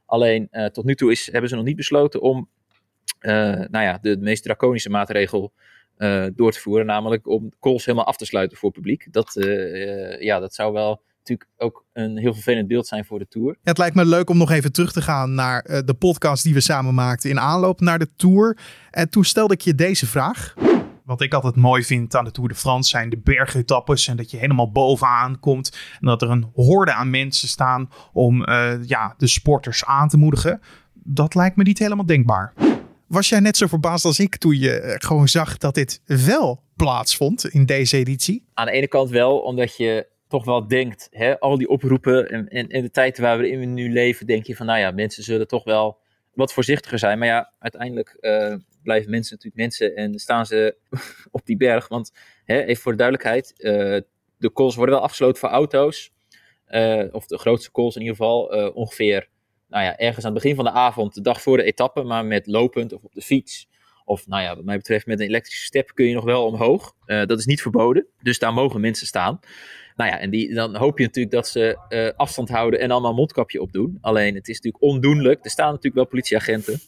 Alleen 0.05 0.47
uh, 0.51 0.65
tot 0.65 0.85
nu 0.85 0.95
toe 0.95 1.11
is, 1.11 1.31
hebben 1.31 1.49
ze 1.49 1.55
nog 1.55 1.65
niet 1.65 1.75
besloten 1.75 2.21
om 2.21 2.49
uh, 3.21 3.31
nou 3.55 3.85
ja, 3.85 3.97
de, 4.01 4.17
meest 4.17 4.43
draconische 4.43 4.89
maatregel 4.89 5.53
uh, 5.97 6.25
door 6.35 6.51
te 6.51 6.59
voeren. 6.59 6.85
Namelijk 6.85 7.27
om 7.27 7.51
calls 7.59 7.85
helemaal 7.85 8.07
af 8.07 8.17
te 8.17 8.25
sluiten 8.25 8.57
voor 8.57 8.71
publiek. 8.71 9.07
Dat, 9.11 9.33
ja, 10.19 10.39
dat 10.39 10.53
zou 10.53 10.73
wel 10.73 11.01
natuurlijk 11.17 11.49
ook 11.57 11.85
een 11.93 12.17
heel 12.17 12.33
vervelend 12.33 12.67
beeld 12.67 12.87
zijn 12.87 13.05
voor 13.05 13.19
de 13.19 13.27
Tour. 13.27 13.55
het 13.63 13.77
lijkt 13.77 13.95
me 13.95 14.05
leuk 14.05 14.29
om 14.29 14.37
nog 14.37 14.51
even 14.51 14.71
terug 14.71 14.91
te 14.91 15.01
gaan 15.01 15.33
naar 15.33 15.83
de 15.85 15.93
podcast 15.93 16.43
die 16.43 16.53
we 16.53 16.61
samen 16.61 16.93
maakten 16.93 17.29
in 17.29 17.39
aanloop 17.39 17.79
naar 17.79 17.99
de 17.99 18.15
Tour. 18.15 18.57
En 18.91 19.09
toen 19.09 19.23
stelde 19.23 19.53
ik 19.53 19.61
je 19.61 19.75
deze 19.75 20.07
vraag. 20.07 20.53
Wat 21.09 21.21
ik 21.21 21.33
altijd 21.33 21.55
mooi 21.55 21.83
vind 21.83 22.15
aan 22.15 22.23
de 22.23 22.31
Tour 22.31 22.49
de 22.49 22.55
France 22.55 22.89
zijn 22.89 23.09
de 23.09 23.17
bergetappes. 23.17 24.07
En 24.07 24.17
dat 24.17 24.31
je 24.31 24.37
helemaal 24.37 24.71
bovenaan 24.71 25.39
komt. 25.39 25.77
En 25.99 26.07
dat 26.07 26.21
er 26.21 26.29
een 26.29 26.51
horde 26.53 26.93
aan 26.93 27.09
mensen 27.09 27.47
staan 27.47 27.89
om 28.13 28.49
uh, 28.49 28.73
ja, 28.85 29.13
de 29.17 29.27
sporters 29.27 29.85
aan 29.85 30.09
te 30.09 30.17
moedigen. 30.17 30.61
Dat 30.93 31.35
lijkt 31.35 31.55
me 31.55 31.63
niet 31.63 31.79
helemaal 31.79 32.05
denkbaar. 32.05 32.53
Was 33.07 33.29
jij 33.29 33.39
net 33.39 33.57
zo 33.57 33.67
verbaasd 33.67 34.05
als 34.05 34.19
ik 34.19 34.37
toen 34.37 34.59
je 34.59 34.79
eh, 34.79 34.95
gewoon 34.97 35.27
zag 35.27 35.57
dat 35.57 35.75
dit 35.75 36.01
wel 36.05 36.63
plaatsvond 36.75 37.45
in 37.45 37.65
deze 37.65 37.97
editie? 37.97 38.45
Aan 38.53 38.65
de 38.65 38.71
ene 38.71 38.87
kant 38.87 39.09
wel, 39.09 39.39
omdat 39.39 39.77
je 39.77 40.07
toch 40.27 40.45
wel 40.45 40.67
denkt, 40.67 41.07
hè, 41.11 41.39
al 41.39 41.57
die 41.57 41.69
oproepen 41.69 42.29
en, 42.29 42.67
en, 42.67 42.81
de 42.81 42.91
tijd 42.91 43.17
waar 43.17 43.37
we 43.37 43.47
nu 43.47 43.91
leven, 43.91 44.25
denk 44.25 44.45
je 44.45 44.55
van, 44.55 44.65
nou 44.65 44.79
ja, 44.79 44.91
mensen 44.91 45.23
zullen 45.23 45.47
toch 45.47 45.63
wel 45.63 45.97
wat 46.33 46.53
voorzichtiger 46.53 46.99
zijn. 46.99 47.19
Maar 47.19 47.27
ja, 47.27 47.53
uiteindelijk 47.59 48.17
uh, 48.21 48.55
blijven 48.83 49.09
mensen 49.09 49.35
natuurlijk 49.35 49.61
mensen 49.61 49.95
en 49.95 50.19
staan 50.19 50.45
ze 50.45 50.75
op 51.31 51.45
die 51.45 51.57
berg. 51.57 51.87
Want 51.87 52.11
hè, 52.43 52.63
even 52.63 52.81
voor 52.81 52.91
de 52.91 52.97
duidelijkheid, 52.97 53.53
uh, 53.57 53.99
de 54.37 54.53
calls 54.53 54.75
worden 54.75 54.95
wel 54.95 55.03
afgesloten 55.03 55.39
voor 55.39 55.49
auto's. 55.49 56.11
Uh, 56.69 57.03
of 57.11 57.25
de 57.25 57.37
grootste 57.37 57.71
calls 57.71 57.95
in 57.95 58.01
ieder 58.01 58.15
geval, 58.15 58.43
ongeveer 58.73 59.29
nou 59.67 59.83
ja, 59.83 59.97
ergens 59.97 60.25
aan 60.25 60.33
het 60.33 60.41
begin 60.41 60.55
van 60.55 60.65
de 60.65 60.71
avond, 60.71 61.13
de 61.13 61.21
dag 61.21 61.41
voor 61.41 61.57
de 61.57 61.63
etappe, 61.63 62.03
maar 62.03 62.25
met 62.25 62.47
lopend 62.47 62.93
of 62.93 63.03
op 63.03 63.13
de 63.13 63.21
fiets 63.21 63.67
Of 64.05 64.27
nou 64.27 64.43
ja, 64.43 64.55
wat 64.55 64.65
mij 64.65 64.77
betreft 64.77 65.05
met 65.05 65.19
een 65.19 65.27
elektrische 65.27 65.65
step 65.65 65.91
kun 65.93 66.05
je 66.05 66.13
nog 66.13 66.23
wel 66.23 66.45
omhoog. 66.45 66.95
dat 67.05 67.39
is 67.39 67.45
niet 67.45 67.61
verboden. 67.61 68.07
Dus 68.21 68.39
daar 68.39 68.53
mogen 68.53 68.81
mensen 68.81 69.07
staan. 69.07 69.39
Nou 69.95 70.09
ja, 70.09 70.19
en 70.19 70.29
die, 70.29 70.53
dan 70.53 70.75
hoop 70.75 70.97
je 70.97 71.05
natuurlijk 71.05 71.35
dat 71.35 71.47
ze 71.47 72.13
afstand 72.17 72.49
houden 72.49 72.79
en 72.79 72.91
allemaal 72.91 73.13
mondkapje 73.13 73.61
opdoen. 73.61 73.97
Alleen 74.01 74.35
het 74.35 74.47
is 74.47 74.55
natuurlijk 74.55 74.83
ondoenlijk. 74.83 75.45
Er 75.45 75.51
staan 75.51 75.67
natuurlijk 75.67 75.95
wel 75.95 76.05
politieagenten. 76.05 76.79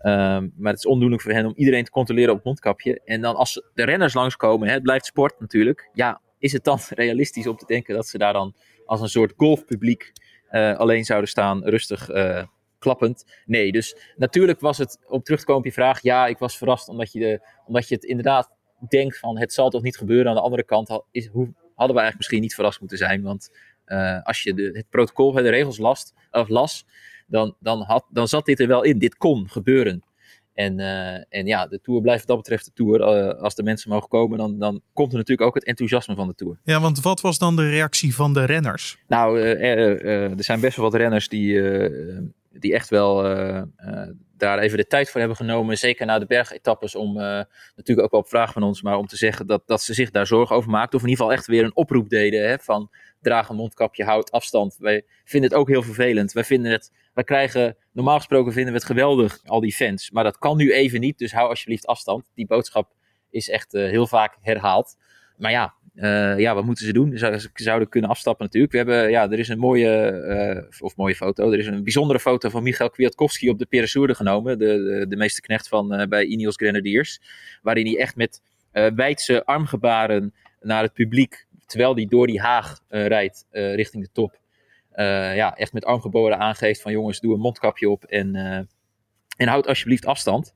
Ehm, 0.00 0.48
maar 0.56 0.72
het 0.72 0.78
is 0.78 0.86
ondoenlijk 0.86 1.22
voor 1.22 1.32
hen 1.32 1.46
om 1.46 1.52
iedereen 1.56 1.84
te 1.84 1.90
controleren 1.90 2.30
op 2.30 2.36
het 2.36 2.44
mondkapje. 2.44 3.00
En 3.04 3.20
dan 3.20 3.36
als 3.36 3.62
de 3.74 3.84
renners 3.84 4.14
langskomen, 4.14 4.68
hè, 4.68 4.74
het 4.74 4.82
blijft 4.82 5.06
sport 5.06 5.40
natuurlijk. 5.40 5.90
Ja, 5.92 6.20
is 6.38 6.52
het 6.52 6.64
dan 6.64 6.78
realistisch 7.04 7.46
om 7.46 7.56
te 7.56 7.66
denken 7.66 7.94
dat 7.94 8.08
ze 8.08 8.18
daar 8.18 8.32
dan 8.32 8.54
als 8.86 9.00
een 9.00 9.08
soort 9.08 9.32
golfpubliek 9.36 10.12
uh, 10.50 10.78
alleen 10.78 11.04
zouden 11.04 11.28
staan, 11.28 11.64
rustig 11.64 12.10
uh, 12.10 12.44
klappend? 12.78 13.24
Nee, 13.46 13.72
dus 13.72 13.96
natuurlijk 14.16 14.60
was 14.60 14.78
het, 14.78 14.98
om 15.08 15.22
terug 15.22 15.40
te 15.40 15.46
komen 15.46 15.60
op 15.60 15.66
je 15.66 15.74
vraag, 15.74 16.02
ja, 16.02 16.26
ik 16.26 16.38
was 16.38 16.58
verrast 16.58 16.88
omdat 16.88 17.12
je, 17.12 17.48
omdat 17.66 17.88
je 17.88 17.94
het 17.94 18.04
inderdaad 18.04 18.50
denkt 18.88 19.18
van 19.18 19.38
het 19.38 19.52
zal 19.52 19.70
toch 19.70 19.82
niet 19.82 19.96
gebeuren. 19.96 20.28
Aan 20.28 20.34
de 20.34 20.40
andere 20.40 20.64
kant 20.64 21.02
is, 21.10 21.26
hoe, 21.26 21.44
hadden 21.74 21.96
we 21.96 22.02
eigenlijk 22.02 22.16
misschien 22.16 22.40
niet 22.40 22.54
verrast 22.54 22.80
moeten 22.80 22.98
zijn, 22.98 23.22
want 23.22 23.50
uh, 23.86 24.22
als 24.22 24.42
je 24.42 24.54
de, 24.54 24.70
het 24.72 24.88
protocol, 24.90 25.32
de 25.32 25.48
regels 25.48 25.78
last, 25.78 26.14
of 26.30 26.48
las, 26.48 26.86
dan, 27.30 27.56
dan, 27.60 27.82
had, 27.82 28.06
dan 28.10 28.28
zat 28.28 28.44
dit 28.44 28.60
er 28.60 28.66
wel 28.66 28.82
in. 28.82 28.98
Dit 28.98 29.16
kon 29.16 29.48
gebeuren. 29.48 30.02
En, 30.54 30.78
uh, 30.78 31.14
en 31.14 31.46
ja, 31.46 31.66
de 31.66 31.80
Tour 31.80 32.00
blijft 32.00 32.26
wat 32.26 32.28
dat 32.28 32.36
betreft 32.36 32.64
de 32.64 32.72
Tour. 32.74 33.00
Uh, 33.00 33.42
als 33.42 33.54
de 33.54 33.62
mensen 33.62 33.90
mogen 33.90 34.08
komen, 34.08 34.38
dan, 34.38 34.58
dan 34.58 34.80
komt 34.92 35.12
er 35.12 35.18
natuurlijk 35.18 35.48
ook 35.48 35.54
het 35.54 35.64
enthousiasme 35.64 36.14
van 36.14 36.26
de 36.26 36.34
Tour. 36.34 36.58
Ja, 36.64 36.80
want 36.80 37.00
wat 37.00 37.20
was 37.20 37.38
dan 37.38 37.56
de 37.56 37.68
reactie 37.68 38.14
van 38.14 38.34
de 38.34 38.44
renners? 38.44 38.98
Nou, 39.08 39.38
uh, 39.38 39.50
er, 39.50 40.04
er, 40.04 40.44
zijn 40.44 40.60
best 40.60 40.76
wel 40.76 40.90
wat 40.90 41.00
renners 41.00 41.28
die, 41.28 41.62
die 42.50 42.74
echt 42.74 42.88
wel 42.88 43.22
daar 44.36 44.58
even 44.58 44.78
de 44.78 44.86
tijd 44.86 45.10
voor 45.10 45.20
hebben 45.20 45.38
genomen. 45.38 45.78
Zeker 45.78 46.06
na 46.06 46.18
de 46.18 46.26
bergetappes. 46.26 46.94
Om 46.94 47.14
natuurlijk 47.76 48.00
ook 48.00 48.10
wel 48.10 48.20
op 48.20 48.28
vraag 48.28 48.52
van 48.52 48.62
ons, 48.62 48.82
maar 48.82 48.96
om 48.96 49.06
te 49.06 49.16
zeggen 49.16 49.46
dat, 49.46 49.62
dat 49.66 49.82
ze 49.82 49.94
zich 49.94 50.10
daar 50.10 50.26
zorgen 50.26 50.56
over 50.56 50.70
maakten. 50.70 50.98
Of 50.98 51.04
in 51.04 51.10
ieder 51.10 51.24
geval 51.24 51.38
echt 51.38 51.48
weer 51.48 51.64
een 51.64 51.76
oproep 51.76 52.08
deden 52.08 52.48
hè, 52.48 52.58
van 52.58 52.90
draag 53.20 53.48
een 53.48 53.56
mondkapje, 53.56 54.04
houd 54.04 54.30
afstand. 54.30 54.76
Wij 54.78 55.04
vinden 55.24 55.50
het 55.50 55.58
ook 55.58 55.68
heel 55.68 55.82
vervelend. 55.82 56.32
Wij 56.32 56.44
vinden 56.44 56.72
het, 56.72 56.92
wij 57.14 57.24
krijgen, 57.24 57.76
normaal 57.92 58.16
gesproken 58.16 58.52
vinden 58.52 58.72
we 58.72 58.78
het 58.78 58.88
geweldig, 58.88 59.40
al 59.44 59.60
die 59.60 59.72
fans. 59.72 60.10
Maar 60.10 60.24
dat 60.24 60.38
kan 60.38 60.56
nu 60.56 60.72
even 60.72 61.00
niet, 61.00 61.18
dus 61.18 61.32
hou 61.32 61.48
alsjeblieft 61.48 61.86
afstand. 61.86 62.30
Die 62.34 62.46
boodschap 62.46 62.92
is 63.30 63.48
echt 63.48 63.74
uh, 63.74 63.88
heel 63.88 64.06
vaak 64.06 64.36
herhaald. 64.40 64.96
Maar 65.36 65.50
ja, 65.50 65.74
uh, 65.94 66.38
ja, 66.38 66.54
wat 66.54 66.64
moeten 66.64 66.86
ze 66.86 66.92
doen? 66.92 67.18
Ze 67.18 67.50
zouden 67.54 67.88
kunnen 67.88 68.10
afstappen 68.10 68.44
natuurlijk. 68.44 68.72
We 68.72 68.78
hebben, 68.78 69.10
ja, 69.10 69.30
er 69.30 69.38
is 69.38 69.48
een 69.48 69.58
mooie, 69.58 70.12
uh, 70.70 70.82
of 70.82 70.96
mooie 70.96 71.14
foto. 71.14 71.52
Er 71.52 71.58
is 71.58 71.66
een 71.66 71.82
bijzondere 71.84 72.20
foto 72.20 72.48
van 72.48 72.62
Michael 72.62 72.90
Kwiatkowski 72.90 73.50
op 73.50 73.58
de 73.58 73.66
Peresourde 73.66 74.14
genomen. 74.14 74.58
De, 74.58 74.66
de, 74.66 75.06
de 75.08 75.16
meeste 75.16 75.40
knecht 75.40 75.68
van 75.68 76.06
bij 76.08 76.24
Ineos 76.24 76.54
Grenadiers. 76.54 77.20
Waarin 77.62 77.86
hij 77.86 77.98
echt 77.98 78.16
met 78.16 78.42
wijdse 78.94 79.44
armgebaren 79.44 80.34
naar 80.60 80.82
het 80.82 80.92
publiek 80.92 81.46
terwijl 81.70 81.94
hij 81.94 82.06
door 82.08 82.26
die 82.26 82.40
haag 82.40 82.80
uh, 82.88 83.06
rijdt 83.06 83.46
uh, 83.52 83.74
richting 83.74 84.04
de 84.04 84.10
top, 84.12 84.38
uh, 84.94 85.36
ja, 85.36 85.56
echt 85.56 85.72
met 85.72 85.84
armgeboren 85.84 86.38
aangeeft 86.38 86.80
van 86.80 86.92
jongens, 86.92 87.20
doe 87.20 87.34
een 87.34 87.40
mondkapje 87.40 87.90
op 87.90 88.04
en, 88.04 88.34
en 89.36 89.48
houd 89.48 89.66
alsjeblieft 89.66 90.06
afstand. 90.06 90.54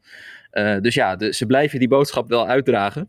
dus 0.80 0.94
ja, 0.94 1.16
de, 1.16 1.32
ze 1.32 1.46
blijven 1.46 1.78
die 1.78 1.88
boodschap 1.88 2.28
wel 2.28 2.46
uitdragen. 2.46 3.08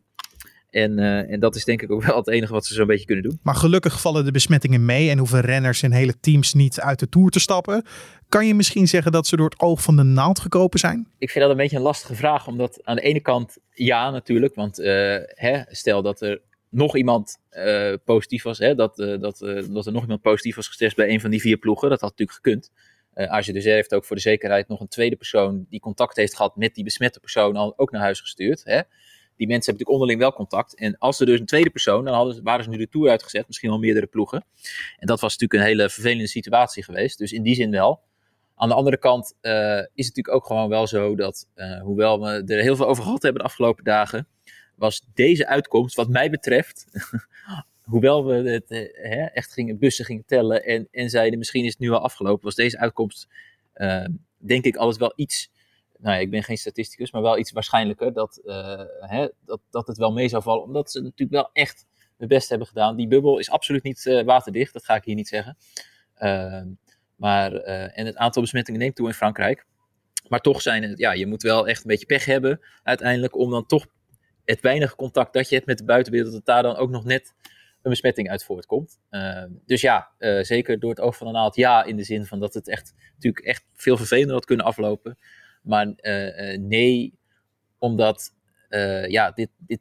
En, 0.69 0.99
en, 0.99 1.39
dat 1.39 1.55
is 1.55 1.63
denk 1.63 1.81
ik 1.81 1.91
ook 1.91 2.03
wel 2.03 2.15
het 2.15 2.27
enige 2.27 2.53
wat 2.53 2.65
ze 2.65 2.73
zo'n 2.73 2.87
beetje 2.87 3.05
kunnen 3.05 3.23
doen. 3.23 3.39
Maar 3.43 3.55
gelukkig 3.55 4.01
vallen 4.01 4.25
de 4.25 4.31
besmettingen 4.31 4.85
mee 4.85 5.09
en 5.09 5.17
hoeven 5.17 5.41
renners 5.41 5.81
en 5.81 5.91
hele 5.91 6.19
teams 6.19 6.53
niet 6.53 6.79
uit 6.79 6.99
de 6.99 7.09
Tour 7.09 7.29
te 7.29 7.39
stappen. 7.39 7.85
Kan 8.29 8.47
je 8.47 8.53
misschien 8.53 8.87
zeggen 8.87 9.11
dat 9.11 9.27
ze 9.27 9.35
door 9.35 9.49
het 9.49 9.59
oog 9.59 9.81
van 9.81 9.95
de 9.95 10.03
naald 10.03 10.39
gekropen 10.39 10.79
zijn? 10.79 11.07
Ik 11.17 11.29
vind 11.29 11.43
dat 11.43 11.53
een 11.53 11.59
beetje 11.59 11.77
een 11.77 11.81
lastige 11.81 12.15
vraag, 12.15 12.47
omdat 12.47 12.79
aan 12.83 12.95
de 12.95 13.01
ene 13.01 13.19
kant 13.19 13.57
ja 13.69 14.09
natuurlijk. 14.09 14.55
Want 14.55 14.77
hè, 14.77 15.61
stel 15.67 16.01
dat 16.01 16.21
er 16.21 16.41
nog 16.75 16.95
iemand 16.95 17.37
uh, 17.51 17.93
positief 18.03 18.43
was. 18.43 18.57
Hè? 18.57 18.75
Dat, 18.75 18.99
uh, 18.99 19.19
dat, 19.19 19.41
uh, 19.41 19.63
dat 19.69 19.85
er 19.85 19.91
nog 19.91 20.01
iemand 20.01 20.21
positief 20.21 20.55
was 20.55 20.67
getest 20.67 20.95
bij 20.95 21.09
een 21.09 21.21
van 21.21 21.29
die 21.29 21.41
vier 21.41 21.57
ploegen. 21.57 21.89
Dat 21.89 22.01
had 22.01 22.09
natuurlijk 22.09 22.37
gekund. 22.37 22.71
Uh, 23.15 23.41
dus 23.41 23.63
heeft 23.63 23.93
ook 23.93 24.05
voor 24.05 24.15
de 24.15 24.21
zekerheid 24.21 24.67
nog 24.67 24.79
een 24.79 24.87
tweede 24.87 25.15
persoon 25.15 25.65
die 25.69 25.79
contact 25.79 26.15
heeft 26.15 26.35
gehad 26.35 26.55
met 26.55 26.75
die 26.75 26.83
besmette 26.83 27.19
persoon 27.19 27.55
al 27.55 27.73
ook 27.77 27.91
naar 27.91 28.01
huis 28.01 28.19
gestuurd. 28.19 28.63
Hè? 28.63 28.81
Die 29.35 29.47
mensen 29.47 29.47
hebben 29.47 29.65
natuurlijk 29.65 29.89
onderling 29.89 30.19
wel 30.19 30.33
contact. 30.33 30.75
En 30.75 30.97
als 30.97 31.19
er 31.19 31.25
dus 31.25 31.39
een 31.39 31.45
tweede 31.45 31.69
persoon, 31.69 32.05
dan 32.05 32.13
hadden, 32.13 32.43
waren 32.43 32.63
ze 32.63 32.69
nu 32.69 32.77
de 32.77 32.89
tour 32.89 33.09
uitgezet, 33.09 33.47
misschien 33.47 33.69
wel 33.69 33.79
meerdere 33.79 34.07
ploegen. 34.07 34.45
En 34.97 35.07
dat 35.07 35.19
was 35.19 35.37
natuurlijk 35.37 35.61
een 35.61 35.67
hele 35.67 35.89
vervelende 35.89 36.27
situatie 36.27 36.83
geweest. 36.83 37.17
Dus 37.17 37.31
in 37.31 37.43
die 37.43 37.55
zin 37.55 37.71
wel. 37.71 38.01
Aan 38.55 38.69
de 38.69 38.75
andere 38.75 38.97
kant 38.97 39.33
is 39.41 40.05
het 40.05 40.15
natuurlijk 40.15 40.31
ook 40.31 40.45
gewoon 40.45 40.69
wel 40.69 40.87
zo 40.87 41.15
dat, 41.15 41.47
hoewel 41.81 42.21
we 42.21 42.43
er 42.53 42.61
heel 42.61 42.75
veel 42.75 42.87
over 42.87 43.03
gehad 43.03 43.21
hebben 43.21 43.41
de 43.41 43.47
afgelopen 43.47 43.83
dagen, 43.83 44.27
was 44.75 45.05
deze 45.13 45.47
uitkomst, 45.47 45.95
wat 45.95 46.09
mij 46.09 46.29
betreft, 46.29 46.85
hoewel 47.85 48.25
we 48.25 48.49
het 48.49 48.71
eh, 48.71 49.09
hè, 49.09 49.23
echt 49.25 49.53
gingen, 49.53 49.79
bussen 49.79 50.05
gingen 50.05 50.25
tellen 50.25 50.63
en, 50.63 50.87
en 50.91 51.09
zeiden 51.09 51.39
misschien 51.39 51.63
is 51.63 51.71
het 51.71 51.79
nu 51.79 51.89
al 51.89 51.99
afgelopen, 51.99 52.43
was 52.43 52.55
deze 52.55 52.79
uitkomst, 52.79 53.27
uh, 53.75 54.05
denk 54.37 54.65
ik, 54.65 54.75
alles 54.75 54.97
wel 54.97 55.13
iets. 55.15 55.51
Nou 55.97 56.15
ja, 56.15 56.21
ik 56.21 56.29
ben 56.29 56.43
geen 56.43 56.57
statisticus, 56.57 57.11
maar 57.11 57.21
wel 57.21 57.37
iets 57.37 57.51
waarschijnlijker 57.51 58.13
dat, 58.13 58.41
uh, 58.45 58.81
hè, 58.99 59.27
dat, 59.45 59.59
dat 59.69 59.87
het 59.87 59.97
wel 59.97 60.11
mee 60.11 60.27
zou 60.27 60.43
vallen. 60.43 60.63
Omdat 60.63 60.91
ze 60.91 61.01
natuurlijk 61.01 61.31
wel 61.31 61.49
echt 61.53 61.85
hun 62.17 62.27
best 62.27 62.49
hebben 62.49 62.67
gedaan. 62.67 62.95
Die 62.95 63.07
bubbel 63.07 63.39
is 63.39 63.49
absoluut 63.49 63.83
niet 63.83 64.05
uh, 64.05 64.23
waterdicht, 64.23 64.73
dat 64.73 64.85
ga 64.85 64.95
ik 64.95 65.03
hier 65.03 65.15
niet 65.15 65.27
zeggen. 65.27 65.57
Ehm, 66.15 66.67
maar, 67.15 67.53
en 67.53 68.05
het 68.05 68.15
aantal 68.15 68.41
besmettingen 68.41 68.79
neemt 68.79 68.95
toe 68.95 69.07
in 69.07 69.13
Frankrijk. 69.13 69.65
Maar 70.27 70.39
toch 70.39 70.61
zijn 70.61 70.83
het, 70.83 70.97
ja, 70.99 71.11
je 71.11 71.27
moet 71.27 71.41
wel 71.41 71.67
echt 71.67 71.81
een 71.81 71.87
beetje 71.87 72.05
pech 72.05 72.25
hebben 72.25 72.59
uiteindelijk 72.83 73.37
om 73.37 73.49
dan 73.49 73.65
toch 73.65 73.85
het 74.45 74.61
weinige 74.61 74.95
contact 74.95 75.33
dat 75.33 75.49
je 75.49 75.55
hebt 75.55 75.67
met 75.67 75.77
de 75.77 75.83
buitenwereld, 75.83 76.33
dat 76.33 76.45
daar 76.45 76.63
dan 76.63 76.75
ook 76.75 76.89
nog 76.89 77.03
net 77.03 77.33
een 77.81 77.91
besmetting 77.91 78.29
uit 78.29 78.43
voortkomt. 78.43 78.99
Uh, 79.11 79.43
dus 79.65 79.81
ja, 79.81 80.09
uh, 80.19 80.43
zeker 80.43 80.79
door 80.79 80.89
het 80.89 80.99
oog 80.99 81.17
van 81.17 81.27
de 81.27 81.33
naald, 81.33 81.55
ja, 81.55 81.83
in 81.83 81.97
de 81.97 82.03
zin 82.03 82.25
van 82.25 82.39
dat 82.39 82.53
het 82.53 82.67
echt 82.67 82.93
natuurlijk 83.13 83.45
echt 83.45 83.63
veel 83.73 83.97
vervelender 83.97 84.33
had 84.33 84.45
kunnen 84.45 84.65
aflopen. 84.65 85.17
Maar 85.61 85.93
uh, 85.97 86.57
nee, 86.57 87.13
omdat 87.77 88.33
ja, 89.07 89.31
dit, 89.31 89.49
dit, 89.57 89.79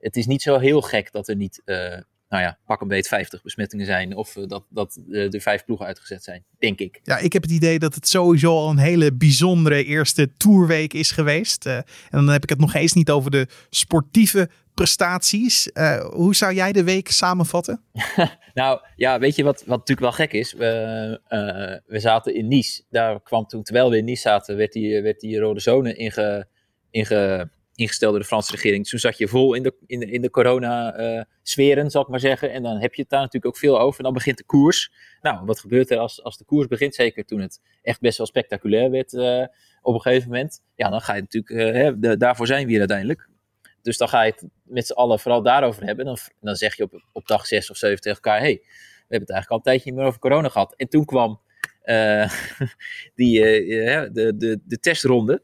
het 0.00 0.16
is 0.16 0.26
niet 0.26 0.42
zo 0.42 0.58
heel 0.58 0.80
gek 0.80 1.12
dat 1.12 1.28
er 1.28 1.36
niet 1.36 1.62
nou 2.28 2.42
ja, 2.42 2.58
pak 2.66 2.80
een 2.80 2.88
beet 2.88 3.08
50 3.08 3.42
besmettingen 3.42 3.86
zijn. 3.86 4.16
Of 4.16 4.36
uh, 4.36 4.46
dat, 4.46 4.64
dat 4.68 5.00
er 5.10 5.40
vijf 5.40 5.64
ploegen 5.64 5.86
uitgezet 5.86 6.24
zijn, 6.24 6.44
denk 6.58 6.78
ik. 6.78 7.00
Ja, 7.02 7.18
ik 7.18 7.32
heb 7.32 7.42
het 7.42 7.50
idee 7.50 7.78
dat 7.78 7.94
het 7.94 8.08
sowieso 8.08 8.56
al 8.56 8.70
een 8.70 8.78
hele 8.78 9.12
bijzondere 9.12 9.84
eerste 9.84 10.36
tourweek 10.36 10.94
is 10.94 11.10
geweest. 11.10 11.66
Uh, 11.66 11.76
en 11.76 11.84
dan 12.10 12.28
heb 12.28 12.42
ik 12.42 12.48
het 12.48 12.58
nog 12.58 12.74
eens 12.74 12.92
niet 12.92 13.10
over 13.10 13.30
de 13.30 13.46
sportieve 13.70 14.48
prestaties. 14.74 15.70
hoe 16.10 16.34
zou 16.34 16.54
jij 16.54 16.72
de 16.72 16.84
week 16.84 17.10
samenvatten? 17.10 17.82
nou 18.54 18.80
ja, 18.96 19.18
weet 19.18 19.36
je 19.36 19.42
wat, 19.42 19.58
wat 19.58 19.78
natuurlijk 19.78 20.00
wel 20.00 20.26
gek 20.26 20.32
is? 20.32 20.52
We, 20.52 21.20
we 21.86 22.00
zaten 22.00 22.34
in 22.34 22.48
Nice. 22.48 22.82
Daar 22.90 23.22
kwam 23.22 23.46
toen, 23.46 23.62
terwijl 23.62 23.90
we 23.90 23.96
in 23.96 24.04
Nice 24.04 24.20
zaten, 24.20 24.56
werd 24.56 24.72
die, 24.72 25.02
werd 25.02 25.20
die 25.20 25.38
rode 25.38 25.60
zone 25.60 25.94
inge, 25.94 26.46
inge 26.90 27.50
ingesteld 27.78 28.12
door 28.12 28.20
de 28.20 28.26
Franse 28.26 28.52
regering. 28.52 28.88
Toen 28.88 28.98
zat 28.98 29.18
je 29.18 29.28
vol 29.28 29.54
in 29.54 29.62
de, 29.62 29.74
in 29.86 30.00
de, 30.00 30.06
in 30.10 30.22
de 30.22 30.30
corona-sferen, 30.30 31.84
uh, 31.84 31.90
zal 31.90 32.02
ik 32.02 32.08
maar 32.08 32.20
zeggen. 32.20 32.52
En 32.52 32.62
dan 32.62 32.80
heb 32.80 32.94
je 32.94 33.00
het 33.00 33.10
daar 33.10 33.20
natuurlijk 33.20 33.54
ook 33.54 33.60
veel 33.60 33.80
over. 33.80 33.98
En 33.98 34.04
dan 34.04 34.12
begint 34.12 34.36
de 34.36 34.44
koers. 34.44 34.92
Nou, 35.20 35.44
wat 35.44 35.60
gebeurt 35.60 35.90
er 35.90 35.98
als, 35.98 36.22
als 36.22 36.38
de 36.38 36.44
koers 36.44 36.66
begint? 36.66 36.94
Zeker 36.94 37.24
toen 37.24 37.40
het 37.40 37.60
echt 37.82 38.00
best 38.00 38.18
wel 38.18 38.26
spectaculair 38.26 38.90
werd 38.90 39.12
uh, 39.12 39.44
op 39.82 39.94
een 39.94 40.00
gegeven 40.00 40.28
moment. 40.28 40.62
Ja, 40.74 40.90
dan 40.90 41.00
ga 41.00 41.14
je 41.14 41.20
natuurlijk, 41.20 41.52
uh, 41.52 41.72
hè, 41.72 42.16
daarvoor 42.16 42.46
zijn 42.46 42.64
we 42.64 42.70
hier 42.70 42.78
uiteindelijk. 42.78 43.28
Dus 43.82 43.96
dan 43.96 44.08
ga 44.08 44.22
je 44.22 44.30
het 44.30 44.44
met 44.62 44.86
z'n 44.86 44.92
allen 44.92 45.18
vooral 45.18 45.42
daarover 45.42 45.84
hebben. 45.84 46.04
Dan, 46.04 46.16
dan 46.40 46.56
zeg 46.56 46.76
je 46.76 46.82
op, 46.82 47.02
op 47.12 47.26
dag 47.26 47.46
6 47.46 47.70
of 47.70 47.76
7 47.76 48.00
tegen 48.00 48.20
elkaar: 48.22 48.40
hey, 48.40 48.58
we 48.62 49.14
hebben 49.14 49.28
het 49.28 49.30
eigenlijk 49.30 49.50
al 49.50 49.56
een 49.56 49.62
tijdje 49.62 49.90
niet 49.90 49.98
meer 49.98 50.08
over 50.08 50.20
corona 50.20 50.48
gehad. 50.48 50.74
En 50.76 50.88
toen 50.88 51.04
kwam 51.04 51.40
die, 53.14 53.40
de, 53.40 54.34
de, 54.36 54.60
de 54.64 54.78
testronde. 54.80 55.42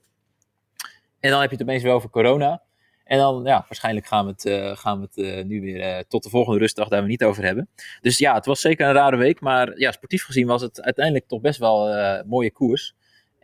En 1.25 1.31
dan 1.31 1.40
heb 1.40 1.50
je 1.50 1.57
het 1.57 1.64
opeens 1.64 1.83
wel 1.83 1.95
over 1.95 2.11
corona. 2.11 2.62
En 3.04 3.19
dan, 3.19 3.43
ja, 3.45 3.64
waarschijnlijk 3.69 4.07
gaan 4.07 4.25
we 4.25 4.31
het, 4.31 4.45
uh, 4.45 4.76
gaan 4.76 5.00
we 5.00 5.07
het 5.11 5.16
uh, 5.16 5.45
nu 5.45 5.61
weer 5.61 5.97
uh, 5.97 5.99
tot 6.09 6.23
de 6.23 6.28
volgende 6.28 6.59
rustdag 6.59 6.88
daar 6.88 7.02
we 7.02 7.09
niet 7.09 7.25
over 7.25 7.45
hebben. 7.45 7.69
Dus 8.00 8.19
ja, 8.19 8.35
het 8.35 8.47
was 8.47 8.61
zeker 8.61 8.87
een 8.87 8.93
rare 8.93 9.16
week. 9.16 9.40
Maar 9.40 9.78
ja, 9.78 9.93
sportief 9.93 10.25
gezien 10.25 10.47
was 10.47 10.62
het 10.62 10.83
uiteindelijk 10.83 11.28
toch 11.28 11.40
best 11.40 11.59
wel 11.59 11.95
een 11.95 12.26
mooie 12.28 12.52
koers. 12.52 12.95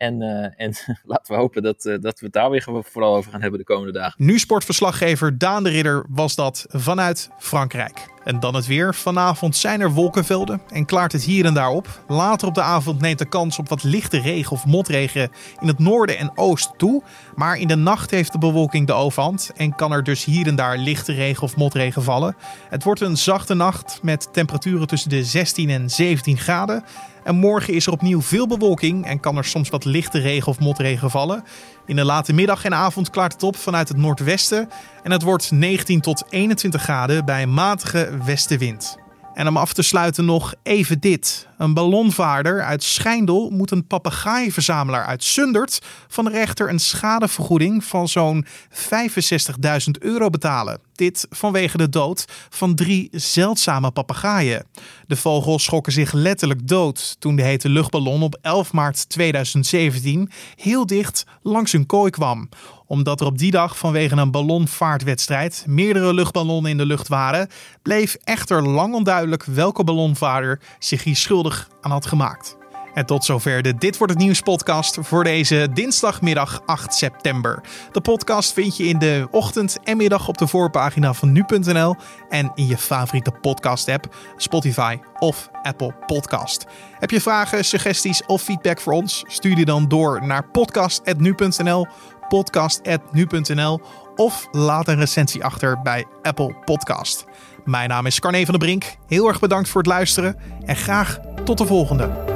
En, 0.01 0.23
en 0.57 0.75
laten 1.05 1.35
we 1.35 1.41
hopen 1.41 1.63
dat, 1.63 1.83
dat 1.83 2.21
we 2.21 2.25
het 2.25 2.33
daar 2.33 2.51
weer 2.51 2.69
vooral 2.83 3.15
over 3.17 3.31
gaan 3.31 3.41
hebben 3.41 3.59
de 3.59 3.65
komende 3.65 3.93
dagen. 3.93 4.25
Nu 4.25 4.39
sportverslaggever 4.39 5.39
Daan 5.39 5.63
de 5.63 5.71
Ridder 5.71 6.05
was 6.09 6.35
dat 6.35 6.67
vanuit 6.69 7.31
Frankrijk. 7.39 8.09
En 8.25 8.41
dan 8.41 8.55
het 8.55 8.67
weer. 8.67 8.95
Vanavond 8.95 9.57
zijn 9.57 9.81
er 9.81 9.93
wolkenvelden 9.93 10.63
en 10.73 10.85
klaart 10.85 11.13
het 11.13 11.23
hier 11.23 11.45
en 11.45 11.55
daar 11.55 11.71
op. 11.71 12.03
Later 12.09 12.49
op 12.49 12.55
de 12.55 12.63
avond 12.63 13.01
neemt 13.01 13.19
de 13.19 13.29
kans 13.29 13.59
op 13.59 13.69
wat 13.69 13.83
lichte 13.83 14.21
regen 14.21 14.53
of 14.53 14.67
motregen 14.67 15.31
in 15.61 15.67
het 15.67 15.79
noorden 15.79 16.19
en 16.19 16.33
oosten 16.35 16.77
toe. 16.77 17.03
Maar 17.35 17.59
in 17.59 17.69
de 17.69 17.77
nacht 17.77 18.11
heeft 18.11 18.33
de 18.33 18.39
bewolking 18.39 18.87
de 18.87 18.93
overhand 18.93 19.51
en 19.57 19.75
kan 19.75 19.93
er 19.93 20.05
dus 20.05 20.25
hier 20.25 20.47
en 20.47 20.57
daar 20.57 20.79
lichte 20.79 21.13
regen 21.13 21.43
of 21.43 21.57
motregen 21.57 22.03
vallen. 22.03 22.37
Het 22.69 22.85
wordt 22.85 23.01
een 23.01 23.17
zachte 23.17 23.55
nacht 23.55 23.99
met 24.03 24.29
temperaturen 24.33 24.87
tussen 24.87 25.11
de 25.11 25.25
16 25.25 25.71
en 25.71 25.91
17 25.91 26.39
graden. 26.39 26.85
En 27.25 27.37
morgen 27.37 27.75
is 27.75 27.87
er 27.87 27.93
opnieuw 27.93 28.23
veel 28.23 28.47
bewolking 28.47 29.07
en 29.07 29.21
kan 29.21 29.37
er 29.37 29.45
soms 29.45 29.69
wat 29.69 29.85
lichte 29.85 30.19
regen 30.19 30.49
of 30.49 30.61
motregen 30.61 31.11
vallen. 31.11 31.45
In 31.87 31.97
de 31.97 32.05
late 32.05 32.33
middag 32.33 32.65
en 32.65 32.75
avond 32.75 33.11
klaart 33.11 33.33
het 33.33 33.43
op 33.43 33.57
vanuit 33.57 33.89
het 33.89 33.97
noordwesten 33.97 34.69
en 35.03 35.11
het 35.11 35.23
wordt 35.23 35.51
19 35.51 36.01
tot 36.01 36.25
21 36.29 36.83
graden 36.83 37.25
bij 37.25 37.47
matige 37.47 38.19
westenwind. 38.25 38.99
En 39.35 39.49
om 39.49 39.57
af 39.57 39.73
te 39.73 39.83
sluiten 39.83 40.25
nog 40.25 40.55
even 40.63 41.01
dit. 41.01 41.49
Een 41.59 41.75
ballonvaarder 41.75 42.63
uit 42.63 42.83
Schijndel 42.83 43.51
moet 43.51 43.71
een 43.71 43.87
papegaaienverzamelaar 43.87 45.05
uit 45.05 45.25
Sundert 45.25 45.79
van 46.09 46.25
de 46.25 46.31
rechter 46.31 46.69
een 46.69 46.79
schadevergoeding 46.79 47.85
van 47.85 48.09
zo'n 48.09 48.47
65.000 48.71 49.91
euro 49.99 50.31
betalen. 50.31 50.81
Dit 51.01 51.27
vanwege 51.31 51.77
de 51.77 51.89
dood 51.89 52.25
van 52.49 52.75
drie 52.75 53.09
zeldzame 53.13 53.91
papegaaien. 53.91 54.67
De 55.07 55.17
vogels 55.17 55.65
schrokken 55.65 55.93
zich 55.93 56.13
letterlijk 56.13 56.69
dood 56.69 57.17
toen 57.19 57.37
de 57.37 57.43
hete 57.43 57.69
luchtballon 57.69 58.23
op 58.23 58.39
11 58.43 58.73
maart 58.73 59.09
2017 59.09 60.31
heel 60.57 60.87
dicht 60.87 61.25
langs 61.43 61.73
hun 61.73 61.87
kooi 61.87 62.11
kwam 62.11 62.49
omdat 62.87 63.21
er 63.21 63.27
op 63.27 63.39
die 63.39 63.51
dag 63.51 63.79
vanwege 63.79 64.17
een 64.17 64.31
ballonvaartwedstrijd 64.31 65.65
meerdere 65.67 66.15
luchtballonnen 66.15 66.71
in 66.71 66.77
de 66.77 66.87
lucht 66.87 67.09
waren, 67.09 67.49
bleef 67.83 68.17
echter 68.25 68.69
lang 68.69 68.95
onduidelijk 68.95 69.45
welke 69.45 69.85
ballonvaarder 69.85 70.61
zich 70.79 71.05
hier 71.05 71.17
schuldig 71.17 71.69
aan 71.81 71.91
had 71.91 72.07
gemaakt. 72.07 72.59
En 72.95 73.07
tot 73.07 73.25
zover 73.25 73.63
de 73.63 73.75
Dit 73.75 73.99
Wordt 73.99 74.13
Het 74.13 74.23
Nieuws 74.23 74.41
podcast 74.41 74.99
voor 75.01 75.25
deze 75.25 75.69
dinsdagmiddag 75.73 76.63
8 76.67 76.95
september. 76.95 77.63
De 77.93 78.01
podcast 78.01 78.53
vind 78.53 78.77
je 78.77 78.85
in 78.85 78.99
de 78.99 79.29
ochtend 79.31 79.79
en 79.85 79.97
middag 79.97 80.29
op 80.29 80.39
de 80.39 80.47
voorpagina 80.47 81.13
van 81.13 81.33
nu.nl 81.33 81.97
en 82.29 82.53
in 82.55 82.67
je 82.67 82.79
favoriete 82.79 83.31
podcast 83.31 83.89
app, 83.89 84.17
Spotify 84.37 84.99
of 85.19 85.51
Apple 85.63 85.95
Podcast. 86.07 86.67
Heb 86.99 87.11
je 87.11 87.21
vragen, 87.21 87.65
suggesties 87.65 88.27
of 88.27 88.43
feedback 88.43 88.81
voor 88.81 88.93
ons? 88.93 89.25
Stuur 89.27 89.55
die 89.55 89.65
dan 89.65 89.89
door 89.89 90.27
naar 90.27 90.49
podcast.nu.nl 90.49 91.87
podcast.nu.nl 92.29 93.81
of 94.17 94.49
laat 94.51 94.89
een 94.89 94.99
recensie 94.99 95.45
achter 95.45 95.83
bij 95.83 96.07
Apple 96.23 96.55
Podcast. 96.65 97.25
Mijn 97.65 97.89
naam 97.89 98.07
is 98.07 98.21
Carne 98.21 98.45
van 98.45 98.59
der 98.59 98.67
Brink. 98.67 98.97
Heel 99.07 99.29
erg 99.29 99.41
bedankt 99.41 99.69
voor 99.69 99.81
het 99.81 99.91
luisteren 99.91 100.37
en 100.65 100.77
graag 100.77 101.19
tot 101.45 101.59
de 101.59 101.67
volgende. 101.67 102.30